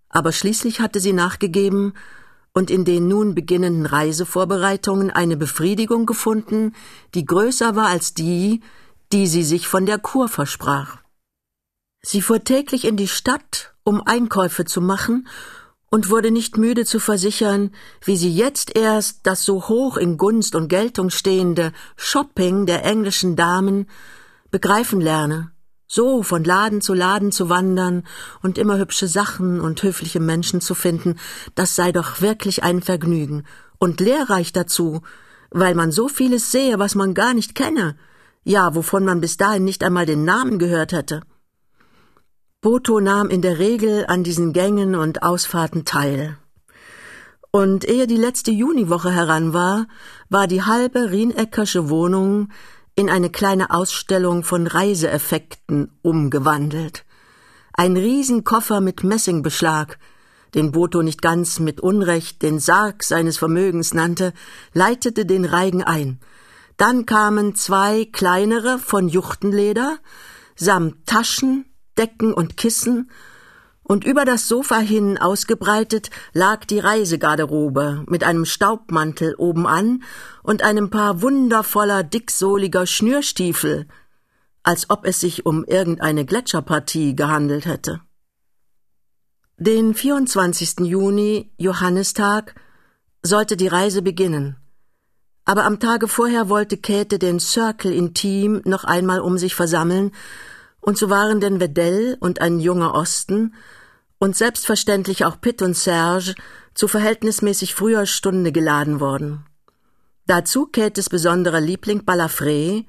Aber 0.09 0.33
schließlich 0.33 0.81
hatte 0.81 1.01
sie 1.01 1.13
nachgegeben 1.13 1.95
und 2.55 2.71
in 2.71 2.85
den 2.85 3.09
nun 3.09 3.35
beginnenden 3.35 3.85
Reisevorbereitungen 3.85 5.11
eine 5.11 5.37
Befriedigung 5.37 6.07
gefunden, 6.07 6.73
die 7.15 7.25
größer 7.25 7.77
war 7.77 7.89
als 7.89 8.15
die, 8.15 8.63
die 9.13 9.27
sie 9.27 9.43
sich 9.43 9.69
von 9.69 9.87
der 9.87 9.99
Kur 9.99 10.29
versprach. 10.29 10.99
Sie 12.01 12.23
fuhr 12.23 12.45
täglich 12.45 12.85
in 12.85 12.97
die 12.97 13.09
Stadt, 13.09 13.75
um 13.83 14.01
Einkäufe 14.01 14.65
zu 14.65 14.81
machen, 14.81 15.27
und 15.91 16.11
wurde 16.11 16.33
nicht 16.33 16.57
müde 16.57 16.85
zu 16.85 16.99
versichern, 16.99 17.71
wie 18.05 18.17
sie 18.17 18.35
jetzt 18.35 18.77
erst 18.77 19.21
das 19.23 19.45
so 19.45 19.69
hoch 19.69 19.97
in 19.97 20.17
Gunst 20.17 20.57
und 20.57 20.67
Geltung 20.67 21.11
stehende 21.11 21.73
Shopping 21.97 22.67
der 22.67 22.85
englischen 22.85 23.37
Damen 23.37 23.89
begreifen 24.51 25.01
lerne 25.01 25.54
so 25.87 26.23
von 26.23 26.45
Laden 26.45 26.81
zu 26.81 26.95
Laden 26.95 27.33
zu 27.33 27.49
wandern 27.49 28.05
und 28.43 28.59
immer 28.59 28.79
hübsche 28.79 29.09
Sachen 29.09 29.61
und 29.61 29.83
höfliche 29.83 30.21
Menschen 30.21 30.61
zu 30.61 30.75
finden, 30.75 31.17
das 31.55 31.77
sei 31.77 31.93
doch 31.93 32.21
wirklich 32.21 32.63
ein 32.63 32.83
Vergnügen 32.83 33.45
und 33.79 34.01
lehrreich 34.01 34.53
dazu, 34.53 35.03
weil 35.51 35.75
man 35.75 35.93
so 35.93 36.09
vieles 36.09 36.51
sehe, 36.51 36.79
was 36.79 36.95
man 36.95 37.15
gar 37.15 37.35
nicht 37.35 37.55
kenne, 37.55 37.97
ja, 38.43 38.75
wovon 38.75 39.05
man 39.05 39.21
bis 39.21 39.37
dahin 39.37 39.65
nicht 39.65 39.83
einmal 39.85 40.07
den 40.07 40.25
Namen 40.25 40.59
gehört 40.59 40.93
hätte. 40.93 41.23
Boto 42.61 42.99
nahm 42.99 43.29
in 43.29 43.43
der 43.43 43.59
Regel 43.59 44.07
an 44.07 44.25
diesen 44.25 44.53
Gängen 44.53 44.95
und 44.95 45.23
Ausfahrten 45.23 45.85
teil. 45.85 46.39
Und 47.51 47.89
ehe 47.89 48.07
die 48.07 48.17
letzte 48.17 48.51
Juniwoche 48.51 49.13
heran 49.13 49.53
war, 49.53 49.87
war 50.29 50.47
die 50.47 50.63
halbe 50.63 51.11
Rieneckersche 51.11 51.89
Wohnung 51.89 52.49
in 52.97 53.11
eine 53.11 53.31
kleine 53.31 53.71
Ausstellung 53.71 54.45
von 54.45 54.67
Reiseeffekten 54.67 55.91
umgewandelt. 56.03 57.05
Ein 57.73 57.97
Riesenkoffer 57.97 58.81
mit 58.81 59.03
Messingbeschlag, 59.03 59.99
den 60.55 60.71
Boto 60.71 61.03
nicht 61.03 61.21
ganz 61.21 61.59
mit 61.59 61.81
Unrecht 61.81 62.43
den 62.43 62.61
Sarg 62.61 63.03
seines 63.03 63.39
Vermögens 63.39 63.95
nannte, 63.95 64.33
leitete 64.73 65.27
den 65.27 65.45
Reigen 65.45 65.83
ein. 65.83 66.21
Dann 66.77 67.07
kamen 67.07 67.55
zwei 67.57 68.05
kleinere 68.13 68.79
von 68.79 69.09
Juchtenleder, 69.09 69.99
samt 70.55 71.07
Taschen, 71.07 71.67
Decken 71.99 72.33
und 72.33 72.57
Kissen 72.57 73.11
und 73.85 74.05
über 74.05 74.25
das 74.25 74.49
Sofa 74.49 74.79
hin 74.79 75.19
ausgebreitet 75.19 76.11
lag 76.33 76.65
die 76.65 76.79
Reisegarderobe 76.79 78.05
mit 78.09 78.25
einem 78.25 78.47
Staubmantel 78.47 79.35
obenan 79.37 80.03
und 80.43 80.63
einem 80.63 80.91
Paar 80.91 81.23
wundervoller 81.23 82.03
dicksohliger 82.03 82.87
Schnürstiefel, 82.87 83.87
als 84.63 84.89
ob 84.89 85.07
es 85.07 85.21
sich 85.21 85.45
um 85.47 85.65
irgendeine 85.65 86.25
Gletscherpartie 86.25 87.15
gehandelt 87.15 87.67
hätte. 87.67 88.01
Den 89.59 89.95
24. 89.95 90.81
Juni, 90.81 91.53
Johannistag, 91.59 92.55
sollte 93.23 93.57
die 93.57 93.69
Reise 93.69 94.03
beginnen. 94.03 94.57
Aber 95.45 95.65
am 95.65 95.79
Tage 95.79 96.09
vorher 96.09 96.49
wollte 96.49 96.79
Käthe 96.79 97.19
den 97.19 97.39
Circle 97.39 97.93
Intim 97.93 98.63
noch 98.65 98.85
einmal 98.85 99.21
um 99.21 99.37
sich 99.37 99.55
versammeln 99.55 100.11
und 100.85 100.99
so 100.99 101.09
waren 101.09 101.41
denn 101.41 101.61
Wedell 101.61 102.19
und 102.21 102.43
ein 102.43 102.61
junger 102.61 102.95
Osten 102.95 103.55
und 104.19 104.37
selbstverständlich 104.37 105.25
auch 105.25 105.41
Pitt 105.41 105.63
und 105.63 105.75
Serge 105.75 106.35
zu 106.75 106.89
verhältnismäßig 106.89 107.75
früher 107.75 108.05
Stunde 108.05 108.53
geladen 108.53 109.01
worden. 109.01 109.47
Dazu 110.27 110.67
Käthes 110.67 111.09
besonderer 111.09 111.61
Liebling 111.61 112.03
Balafré, 112.03 112.85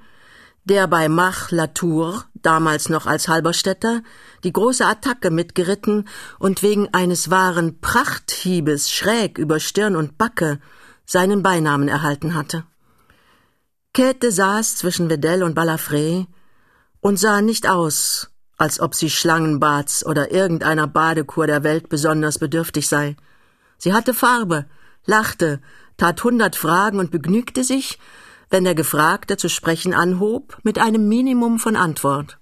der 0.65 0.87
bei 0.87 1.07
Mach 1.07 1.51
Latour, 1.51 2.25
damals 2.33 2.89
noch 2.89 3.05
als 3.05 3.29
Halberstädter, 3.29 4.01
die 4.43 4.51
große 4.51 4.85
Attacke 4.85 5.31
mitgeritten 5.31 6.09
und 6.37 6.63
wegen 6.63 6.93
eines 6.93 7.29
wahren 7.29 7.79
Prachthiebes 7.79 8.91
schräg 8.91 9.37
über 9.37 9.61
Stirn 9.61 9.95
und 9.95 10.17
Backe 10.17 10.59
seinen 11.05 11.43
Beinamen 11.43 11.87
erhalten 11.87 12.35
hatte. 12.35 12.65
Käthe 13.93 14.33
saß 14.33 14.75
zwischen 14.75 15.09
Wedell 15.09 15.43
und 15.43 15.57
Balafré 15.57 16.27
und 17.05 17.17
sah 17.17 17.39
nicht 17.43 17.69
aus, 17.69 18.31
als 18.57 18.79
ob 18.79 18.95
sie 18.95 19.11
Schlangenbads 19.11 20.03
oder 20.03 20.31
irgendeiner 20.31 20.87
Badekur 20.87 21.45
der 21.45 21.63
Welt 21.63 21.87
besonders 21.87 22.39
bedürftig 22.39 22.87
sei. 22.87 23.15
Sie 23.77 23.93
hatte 23.93 24.15
Farbe, 24.15 24.65
lachte, 25.05 25.61
tat 25.97 26.23
hundert 26.23 26.55
Fragen 26.55 26.97
und 26.97 27.11
begnügte 27.11 27.63
sich, 27.63 27.99
wenn 28.49 28.63
der 28.63 28.73
Gefragte 28.73 29.37
zu 29.37 29.49
sprechen 29.49 29.93
anhob, 29.93 30.57
mit 30.63 30.79
einem 30.79 31.07
Minimum 31.07 31.59
von 31.59 31.75
Antwort. 31.75 32.39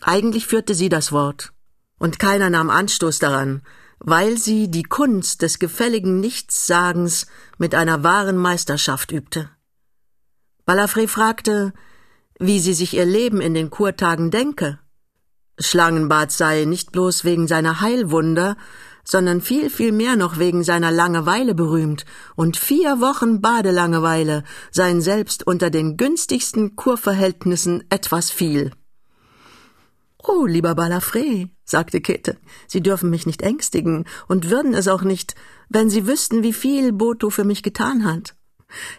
Eigentlich 0.00 0.48
führte 0.48 0.74
sie 0.74 0.88
das 0.88 1.12
Wort, 1.12 1.52
und 2.00 2.18
keiner 2.18 2.50
nahm 2.50 2.70
Anstoß 2.70 3.20
daran, 3.20 3.62
weil 4.00 4.36
sie 4.36 4.68
die 4.68 4.82
Kunst 4.82 5.42
des 5.42 5.60
gefälligen 5.60 6.18
Nichtssagens 6.18 7.28
mit 7.56 7.76
einer 7.76 8.02
wahren 8.02 8.36
Meisterschaft 8.36 9.12
übte. 9.12 9.48
Balafré 10.66 11.06
fragte, 11.06 11.72
wie 12.38 12.60
sie 12.60 12.74
sich 12.74 12.94
ihr 12.94 13.04
Leben 13.04 13.40
in 13.40 13.54
den 13.54 13.70
Kurtagen 13.70 14.30
denke. 14.30 14.78
Schlangenbad 15.58 16.30
sei 16.30 16.64
nicht 16.64 16.92
bloß 16.92 17.24
wegen 17.24 17.48
seiner 17.48 17.80
Heilwunder, 17.80 18.56
sondern 19.04 19.40
viel, 19.40 19.70
viel 19.70 19.90
mehr 19.90 20.16
noch 20.16 20.38
wegen 20.38 20.62
seiner 20.62 20.90
Langeweile 20.90 21.54
berühmt, 21.54 22.04
und 22.36 22.56
vier 22.56 23.00
Wochen 23.00 23.40
Badelangeweile 23.40 24.44
seien 24.70 25.00
selbst 25.00 25.46
unter 25.46 25.70
den 25.70 25.96
günstigsten 25.96 26.76
Kurverhältnissen 26.76 27.84
etwas 27.88 28.30
viel. 28.30 28.70
Oh, 30.22 30.44
lieber 30.44 30.72
Balafré, 30.72 31.48
sagte 31.64 32.00
Käthe, 32.00 32.36
Sie 32.66 32.82
dürfen 32.82 33.08
mich 33.08 33.24
nicht 33.24 33.40
ängstigen 33.40 34.04
und 34.26 34.50
würden 34.50 34.74
es 34.74 34.88
auch 34.88 35.02
nicht, 35.02 35.34
wenn 35.70 35.88
Sie 35.88 36.06
wüssten, 36.06 36.42
wie 36.42 36.52
viel 36.52 36.92
Boto 36.92 37.30
für 37.30 37.44
mich 37.44 37.62
getan 37.62 38.04
hat. 38.04 38.34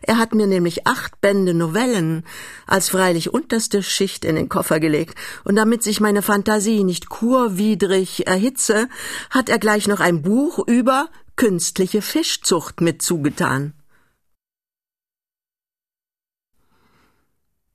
Er 0.02 0.18
hat 0.18 0.34
mir 0.34 0.48
nämlich 0.48 0.88
acht 0.88 1.22
Bände 1.22 1.54
Novellen 1.54 2.26
als 2.66 2.90
freilich 2.90 3.34
unterste 3.34 3.84
Schicht 3.84 4.26
in 4.26 4.36
den 4.36 4.50
Koffer 4.50 4.80
gelegt, 4.80 5.18
und 5.44 5.56
damit 5.56 5.84
sich 5.84 6.00
meine 6.00 6.22
Fantasie 6.22 6.84
nicht 6.84 7.10
kurwidrig 7.10 8.28
erhitze, 8.28 8.90
hat 9.30 9.50
er 9.50 9.60
gleich 9.60 9.88
noch 9.88 10.00
ein 10.00 10.22
Buch 10.22 10.60
über 10.68 11.10
künstliche 11.36 12.02
Fischzucht 12.02 12.82
mit 12.82 13.02
zugetan. 13.02 13.74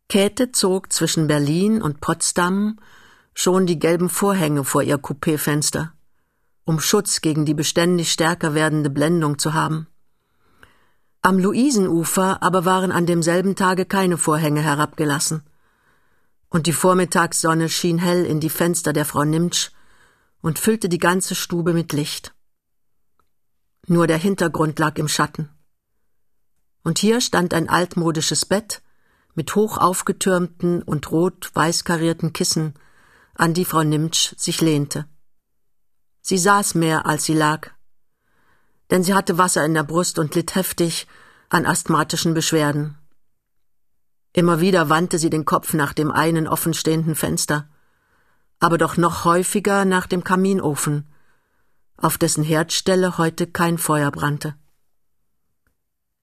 Käthe 0.08 0.52
zog 0.52 0.92
zwischen 0.92 1.26
Berlin 1.26 1.80
und 1.80 2.00
Potsdam 2.00 2.78
schon 3.34 3.66
die 3.66 3.78
gelben 3.78 4.08
Vorhänge 4.08 4.64
vor 4.64 4.82
ihr 4.82 4.98
Coupéfenster, 4.98 5.92
um 6.64 6.78
Schutz 6.78 7.20
gegen 7.20 7.46
die 7.46 7.54
beständig 7.54 8.12
stärker 8.12 8.54
werdende 8.54 8.90
Blendung 8.90 9.38
zu 9.38 9.54
haben. 9.54 9.88
Am 11.26 11.38
Luisenufer 11.38 12.42
aber 12.42 12.66
waren 12.66 12.92
an 12.92 13.06
demselben 13.06 13.56
Tage 13.56 13.86
keine 13.86 14.18
Vorhänge 14.18 14.60
herabgelassen. 14.60 15.42
Und 16.50 16.66
die 16.66 16.74
Vormittagssonne 16.74 17.70
schien 17.70 17.96
hell 17.96 18.26
in 18.26 18.40
die 18.40 18.50
Fenster 18.50 18.92
der 18.92 19.06
Frau 19.06 19.24
Nimtsch 19.24 19.70
und 20.42 20.58
füllte 20.58 20.90
die 20.90 20.98
ganze 20.98 21.34
Stube 21.34 21.72
mit 21.72 21.94
Licht. 21.94 22.34
Nur 23.86 24.06
der 24.06 24.18
Hintergrund 24.18 24.78
lag 24.78 24.98
im 24.98 25.08
Schatten. 25.08 25.48
Und 26.82 26.98
hier 26.98 27.22
stand 27.22 27.54
ein 27.54 27.70
altmodisches 27.70 28.44
Bett 28.44 28.82
mit 29.34 29.54
hoch 29.54 29.78
aufgetürmten 29.78 30.82
und 30.82 31.10
rot-weiß 31.10 31.84
karierten 31.84 32.34
Kissen, 32.34 32.74
an 33.34 33.54
die 33.54 33.64
Frau 33.64 33.82
Nimtsch 33.82 34.34
sich 34.36 34.60
lehnte. 34.60 35.06
Sie 36.20 36.36
saß 36.36 36.74
mehr, 36.74 37.06
als 37.06 37.24
sie 37.24 37.34
lag 37.34 37.73
denn 38.90 39.02
sie 39.02 39.14
hatte 39.14 39.38
Wasser 39.38 39.64
in 39.64 39.74
der 39.74 39.82
Brust 39.82 40.18
und 40.18 40.34
litt 40.34 40.54
heftig 40.54 41.06
an 41.48 41.66
asthmatischen 41.66 42.34
Beschwerden. 42.34 42.98
Immer 44.32 44.60
wieder 44.60 44.88
wandte 44.88 45.18
sie 45.18 45.30
den 45.30 45.44
Kopf 45.44 45.74
nach 45.74 45.92
dem 45.92 46.10
einen 46.10 46.48
offenstehenden 46.48 47.14
Fenster, 47.14 47.68
aber 48.58 48.78
doch 48.78 48.96
noch 48.96 49.24
häufiger 49.24 49.84
nach 49.84 50.06
dem 50.06 50.24
Kaminofen, 50.24 51.08
auf 51.96 52.18
dessen 52.18 52.42
Herdstelle 52.42 53.18
heute 53.18 53.46
kein 53.46 53.78
Feuer 53.78 54.10
brannte. 54.10 54.56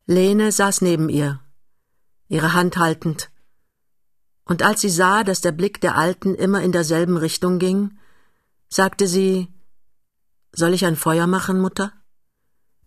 Lene 0.05 0.51
saß 0.51 0.81
neben 0.81 1.07
ihr, 1.07 1.39
ihre 2.27 2.53
Hand 2.53 2.77
haltend, 2.77 3.31
und 4.43 4.63
als 4.63 4.81
sie 4.81 4.89
sah, 4.89 5.23
dass 5.23 5.39
der 5.39 5.53
Blick 5.53 5.79
der 5.79 5.95
Alten 5.95 6.35
immer 6.35 6.61
in 6.61 6.73
derselben 6.73 7.15
Richtung 7.15 7.59
ging, 7.59 7.97
sagte 8.67 9.07
sie 9.07 9.47
Soll 10.51 10.73
ich 10.73 10.85
ein 10.85 10.97
Feuer 10.97 11.27
machen, 11.27 11.61
Mutter? 11.61 11.93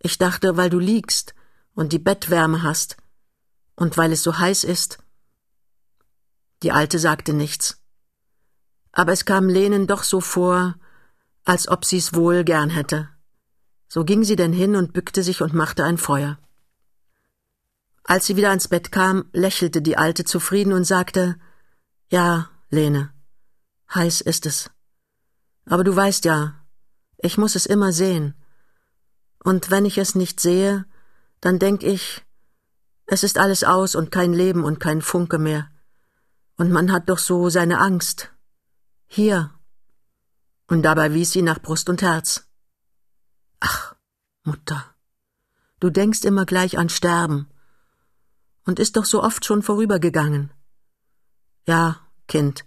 Ich 0.04 0.18
dachte, 0.18 0.58
weil 0.58 0.68
du 0.68 0.78
liegst 0.78 1.34
und 1.72 1.94
die 1.94 1.98
Bettwärme 1.98 2.62
hast 2.62 2.98
und 3.74 3.96
weil 3.96 4.12
es 4.12 4.22
so 4.22 4.38
heiß 4.38 4.62
ist. 4.64 4.98
Die 6.62 6.72
Alte 6.72 6.98
sagte 6.98 7.32
nichts. 7.32 7.82
Aber 8.92 9.12
es 9.12 9.24
kam 9.24 9.48
Lenen 9.48 9.86
doch 9.86 10.02
so 10.02 10.20
vor, 10.20 10.74
als 11.46 11.68
ob 11.68 11.86
sie's 11.86 12.12
wohl 12.12 12.44
gern 12.44 12.68
hätte. 12.68 13.08
So 13.88 14.04
ging 14.04 14.24
sie 14.24 14.36
denn 14.36 14.52
hin 14.52 14.76
und 14.76 14.92
bückte 14.92 15.22
sich 15.22 15.40
und 15.40 15.54
machte 15.54 15.84
ein 15.84 15.96
Feuer. 15.96 16.38
Als 18.02 18.26
sie 18.26 18.36
wieder 18.36 18.52
ins 18.52 18.68
Bett 18.68 18.92
kam, 18.92 19.30
lächelte 19.32 19.80
die 19.80 19.96
Alte 19.96 20.24
zufrieden 20.24 20.74
und 20.74 20.84
sagte 20.84 21.38
Ja, 22.10 22.50
Lene, 22.68 23.10
heiß 23.94 24.20
ist 24.20 24.44
es. 24.44 24.70
Aber 25.64 25.82
du 25.82 25.96
weißt 25.96 26.26
ja, 26.26 26.62
ich 27.16 27.38
muss 27.38 27.54
es 27.54 27.64
immer 27.64 27.90
sehen. 27.90 28.34
Und 29.44 29.70
wenn 29.70 29.84
ich 29.84 29.98
es 29.98 30.14
nicht 30.14 30.40
sehe, 30.40 30.86
dann 31.40 31.58
denk 31.58 31.82
ich, 31.82 32.24
es 33.06 33.22
ist 33.22 33.36
alles 33.36 33.62
aus 33.62 33.94
und 33.94 34.10
kein 34.10 34.32
Leben 34.32 34.64
und 34.64 34.80
kein 34.80 35.02
Funke 35.02 35.38
mehr. 35.38 35.70
Und 36.56 36.72
man 36.72 36.90
hat 36.90 37.10
doch 37.10 37.18
so 37.18 37.50
seine 37.50 37.78
Angst. 37.78 38.32
Hier. 39.06 39.50
Und 40.66 40.82
dabei 40.82 41.12
wies 41.12 41.32
sie 41.32 41.42
nach 41.42 41.60
Brust 41.60 41.90
und 41.90 42.00
Herz. 42.00 42.48
Ach, 43.60 43.94
Mutter, 44.44 44.82
du 45.78 45.90
denkst 45.90 46.24
immer 46.24 46.46
gleich 46.46 46.78
an 46.78 46.88
Sterben 46.88 47.50
und 48.64 48.78
ist 48.78 48.96
doch 48.96 49.04
so 49.04 49.22
oft 49.22 49.44
schon 49.44 49.62
vorübergegangen. 49.62 50.52
Ja, 51.66 52.00
Kind, 52.28 52.64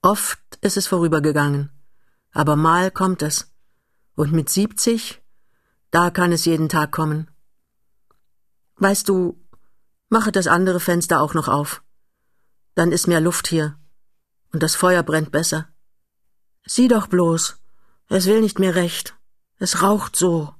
oft 0.00 0.40
ist 0.60 0.76
es 0.76 0.86
vorübergegangen, 0.86 1.72
aber 2.30 2.54
mal 2.54 2.92
kommt 2.92 3.22
es. 3.22 3.52
Und 4.14 4.30
mit 4.30 4.48
siebzig, 4.48 5.23
da 5.94 6.10
kann 6.10 6.32
es 6.32 6.44
jeden 6.44 6.68
Tag 6.68 6.90
kommen. 6.90 7.30
Weißt 8.76 9.08
du, 9.08 9.40
mache 10.08 10.32
das 10.32 10.48
andere 10.48 10.80
Fenster 10.80 11.20
auch 11.20 11.34
noch 11.34 11.46
auf. 11.46 11.84
Dann 12.74 12.90
ist 12.90 13.06
mehr 13.06 13.20
Luft 13.20 13.46
hier. 13.46 13.78
Und 14.52 14.64
das 14.64 14.74
Feuer 14.74 15.04
brennt 15.04 15.30
besser. 15.30 15.68
Sieh 16.66 16.88
doch 16.88 17.06
bloß, 17.06 17.58
es 18.08 18.26
will 18.26 18.40
nicht 18.40 18.58
mehr 18.58 18.74
recht. 18.74 19.16
Es 19.58 19.82
raucht 19.82 20.16
so. 20.16 20.52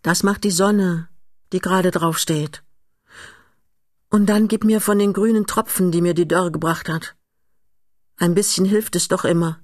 Das 0.00 0.22
macht 0.22 0.44
die 0.44 0.50
Sonne, 0.50 1.10
die 1.52 1.60
gerade 1.60 1.90
drauf 1.90 2.18
steht. 2.18 2.62
Und 4.08 4.26
dann 4.26 4.48
gib 4.48 4.64
mir 4.64 4.80
von 4.80 4.98
den 4.98 5.12
grünen 5.12 5.46
Tropfen, 5.46 5.92
die 5.92 6.00
mir 6.00 6.14
die 6.14 6.28
Dörre 6.28 6.52
gebracht 6.52 6.88
hat. 6.88 7.16
Ein 8.16 8.34
bisschen 8.34 8.64
hilft 8.64 8.96
es 8.96 9.08
doch 9.08 9.26
immer. 9.26 9.60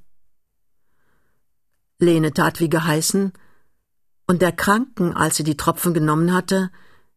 Lene 1.99 2.35
tat 2.35 2.61
wie 2.61 2.69
geheißen, 2.69 3.33
und 4.33 4.40
der 4.40 4.53
Kranken, 4.53 5.14
als 5.14 5.37
sie 5.37 5.45
die 5.45 5.59
Tropfen 5.59 5.92
genommen 5.92 6.33
hatte, 6.33 6.71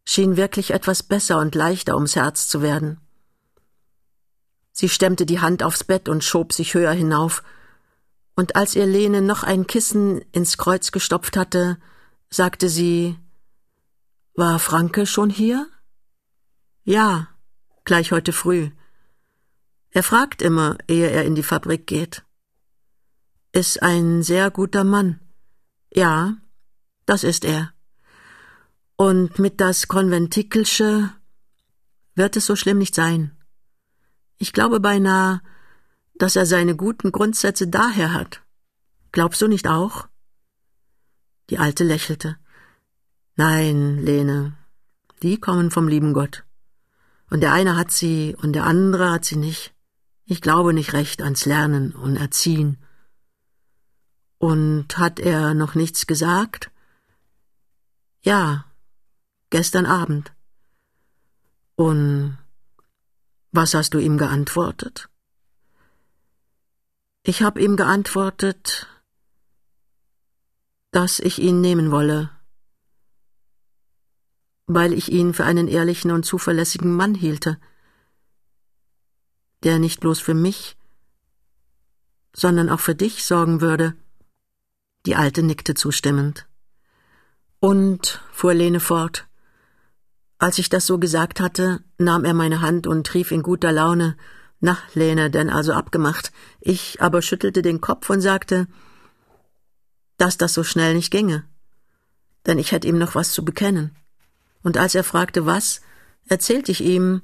schien 0.03 0.35
wirklich 0.35 0.71
etwas 0.71 1.01
besser 1.01 1.39
und 1.39 1.55
leichter 1.55 1.95
ums 1.95 2.17
Herz 2.17 2.49
zu 2.49 2.61
werden. 2.61 2.99
Sie 4.73 4.89
stemmte 4.89 5.25
die 5.25 5.39
Hand 5.39 5.63
aufs 5.63 5.85
Bett 5.85 6.09
und 6.09 6.25
schob 6.25 6.51
sich 6.51 6.73
höher 6.73 6.91
hinauf, 6.91 7.41
und 8.35 8.57
als 8.57 8.75
ihr 8.75 8.85
Lene 8.85 9.21
noch 9.21 9.43
ein 9.43 9.65
Kissen 9.65 10.19
ins 10.33 10.57
Kreuz 10.57 10.91
gestopft 10.91 11.37
hatte, 11.37 11.77
sagte 12.29 12.67
sie 12.67 13.17
War 14.33 14.59
Franke 14.59 15.05
schon 15.05 15.29
hier? 15.29 15.69
Ja, 16.83 17.29
gleich 17.85 18.11
heute 18.11 18.33
früh. 18.33 18.71
Er 19.89 20.03
fragt 20.03 20.41
immer, 20.41 20.77
ehe 20.89 21.09
er 21.09 21.23
in 21.23 21.35
die 21.35 21.43
Fabrik 21.43 21.87
geht. 21.87 22.25
Ist 23.53 23.81
ein 23.81 24.21
sehr 24.21 24.51
guter 24.51 24.83
Mann. 24.83 25.21
Ja, 25.93 26.35
das 27.05 27.23
ist 27.23 27.45
er. 27.45 27.73
Und 28.97 29.39
mit 29.39 29.59
das 29.59 29.87
Konventikelsche 29.87 31.11
wird 32.15 32.37
es 32.37 32.45
so 32.45 32.55
schlimm 32.55 32.77
nicht 32.77 32.95
sein. 32.95 33.37
Ich 34.37 34.53
glaube 34.53 34.79
beinahe, 34.79 35.41
dass 36.15 36.35
er 36.35 36.45
seine 36.45 36.75
guten 36.75 37.11
Grundsätze 37.11 37.67
daher 37.67 38.13
hat. 38.13 38.41
Glaubst 39.11 39.41
du 39.41 39.47
nicht 39.47 39.67
auch? 39.67 40.07
Die 41.49 41.57
Alte 41.57 41.83
lächelte. 41.83 42.37
Nein, 43.35 43.97
Lene, 43.99 44.57
die 45.21 45.39
kommen 45.39 45.71
vom 45.71 45.87
lieben 45.87 46.13
Gott. 46.13 46.45
Und 47.29 47.41
der 47.41 47.53
eine 47.53 47.75
hat 47.75 47.91
sie 47.91 48.35
und 48.41 48.53
der 48.53 48.65
andere 48.65 49.11
hat 49.11 49.25
sie 49.25 49.35
nicht. 49.35 49.73
Ich 50.25 50.41
glaube 50.41 50.73
nicht 50.73 50.93
recht 50.93 51.21
ans 51.21 51.45
Lernen 51.45 51.91
und 51.93 52.15
Erziehen. 52.15 52.77
Und 54.37 54.97
hat 54.97 55.19
er 55.19 55.53
noch 55.53 55.75
nichts 55.75 56.07
gesagt? 56.07 56.71
Ja, 58.25 58.65
gestern 59.51 59.85
Abend. 59.85 60.33
Und 61.75 62.39
was 63.51 63.75
hast 63.75 63.93
du 63.93 63.99
ihm 63.99 64.17
geantwortet? 64.17 65.09
Ich 67.21 67.43
habe 67.43 67.61
ihm 67.61 67.75
geantwortet, 67.75 68.87
dass 70.89 71.19
ich 71.19 71.37
ihn 71.37 71.61
nehmen 71.61 71.91
wolle, 71.91 72.31
weil 74.65 74.91
ich 74.93 75.11
ihn 75.11 75.35
für 75.35 75.45
einen 75.45 75.67
ehrlichen 75.67 76.09
und 76.09 76.25
zuverlässigen 76.25 76.95
Mann 76.95 77.13
hielte, 77.13 77.59
der 79.61 79.77
nicht 79.77 79.99
bloß 79.99 80.19
für 80.19 80.33
mich, 80.33 80.77
sondern 82.35 82.71
auch 82.71 82.79
für 82.79 82.95
dich 82.95 83.23
sorgen 83.23 83.61
würde. 83.61 83.95
Die 85.05 85.15
Alte 85.15 85.43
nickte 85.43 85.75
zustimmend. 85.75 86.47
Und, 87.65 88.21
fuhr 88.31 88.53
Lene 88.53 88.79
fort, 88.79 89.25
als 90.37 90.59
ich 90.59 90.69
das 90.69 90.85
so 90.85 90.99
gesagt 90.99 91.39
hatte, 91.39 91.83
nahm 91.97 92.23
er 92.23 92.35
meine 92.35 92.61
Hand 92.61 92.85
und 92.85 93.11
rief 93.15 93.31
in 93.31 93.41
guter 93.41 93.71
Laune 93.71 94.17
na, 94.59 94.77
Lene, 94.93 95.31
denn 95.31 95.49
also 95.49 95.73
abgemacht. 95.73 96.31
Ich 96.59 97.01
aber 97.01 97.23
schüttelte 97.23 97.63
den 97.63 97.81
Kopf 97.81 98.09
und 98.11 98.21
sagte, 98.21 98.67
dass 100.17 100.37
das 100.37 100.53
so 100.53 100.63
schnell 100.63 100.93
nicht 100.93 101.09
ginge. 101.09 101.43
Denn 102.45 102.59
ich 102.59 102.71
hätte 102.71 102.87
ihm 102.87 102.99
noch 102.99 103.15
was 103.15 103.31
zu 103.31 103.43
bekennen. 103.43 103.95
Und 104.61 104.77
als 104.77 104.93
er 104.93 105.03
fragte, 105.03 105.47
was, 105.47 105.81
erzählte 106.27 106.71
ich 106.71 106.81
ihm, 106.81 107.23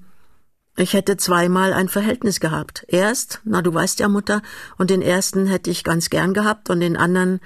ich 0.75 0.93
hätte 0.93 1.17
zweimal 1.17 1.71
ein 1.71 1.87
Verhältnis 1.87 2.39
gehabt. 2.39 2.83
Erst, 2.87 3.41
na 3.43 3.61
du 3.61 3.71
weißt 3.73 3.99
ja, 3.99 4.07
Mutter, 4.07 4.41
und 4.79 4.89
den 4.89 5.03
ersten 5.03 5.45
hätte 5.45 5.69
ich 5.69 5.83
ganz 5.83 6.09
gern 6.09 6.33
gehabt 6.33 6.71
und 6.71 6.79
den 6.79 6.97
anderen 6.97 7.41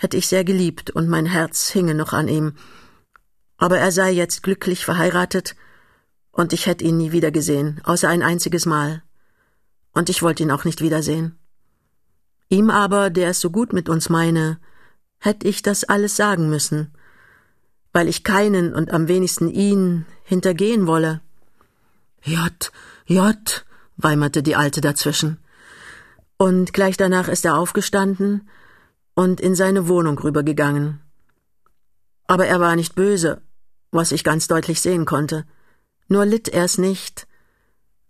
hätte 0.00 0.16
ich 0.16 0.28
sehr 0.28 0.44
geliebt 0.44 0.88
und 0.90 1.08
mein 1.08 1.26
Herz 1.26 1.68
hinge 1.68 1.94
noch 1.94 2.14
an 2.14 2.26
ihm. 2.26 2.54
Aber 3.58 3.78
er 3.78 3.92
sei 3.92 4.10
jetzt 4.10 4.42
glücklich 4.42 4.86
verheiratet 4.86 5.54
und 6.32 6.54
ich 6.54 6.66
hätte 6.66 6.84
ihn 6.84 6.96
nie 6.96 7.12
wieder 7.12 7.30
gesehen, 7.30 7.82
außer 7.84 8.08
ein 8.08 8.22
einziges 8.22 8.64
Mal 8.64 9.02
und 9.92 10.08
ich 10.08 10.22
wollte 10.22 10.42
ihn 10.42 10.50
auch 10.50 10.64
nicht 10.64 10.80
wiedersehen. 10.80 11.38
Ihm 12.48 12.70
aber, 12.70 13.10
der 13.10 13.28
es 13.28 13.40
so 13.40 13.50
gut 13.50 13.74
mit 13.74 13.90
uns 13.90 14.08
meine, 14.08 14.58
hätte 15.18 15.46
ich 15.46 15.60
das 15.60 15.84
alles 15.84 16.16
sagen 16.16 16.48
müssen, 16.48 16.94
weil 17.92 18.08
ich 18.08 18.24
keinen 18.24 18.72
und 18.72 18.90
am 18.92 19.06
wenigsten 19.06 19.48
ihn 19.48 20.06
hintergehen 20.24 20.86
wolle. 20.86 21.20
Jott, 22.22 22.72
Jott, 23.04 23.66
weimerte 23.98 24.42
die 24.42 24.56
Alte 24.56 24.80
dazwischen. 24.80 25.36
Und 26.38 26.72
gleich 26.72 26.96
danach 26.96 27.28
ist 27.28 27.44
er 27.44 27.58
aufgestanden 27.58 28.48
und 29.20 29.38
in 29.38 29.54
seine 29.54 29.86
Wohnung 29.86 30.18
rübergegangen. 30.18 31.02
Aber 32.26 32.46
er 32.46 32.58
war 32.58 32.74
nicht 32.74 32.94
böse, 32.94 33.42
was 33.90 34.12
ich 34.12 34.24
ganz 34.24 34.48
deutlich 34.48 34.80
sehen 34.80 35.04
konnte. 35.04 35.44
Nur 36.08 36.24
litt 36.24 36.48
er's 36.48 36.78
nicht, 36.78 37.26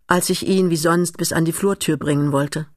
als 0.07 0.31
ich 0.31 0.47
ihn 0.47 0.71
wie 0.71 0.77
sonst 0.77 1.17
bis 1.17 1.33
an 1.33 1.45
die 1.45 1.53
Flurtür 1.53 1.97
bringen 1.97 2.31
wollte. 2.31 2.69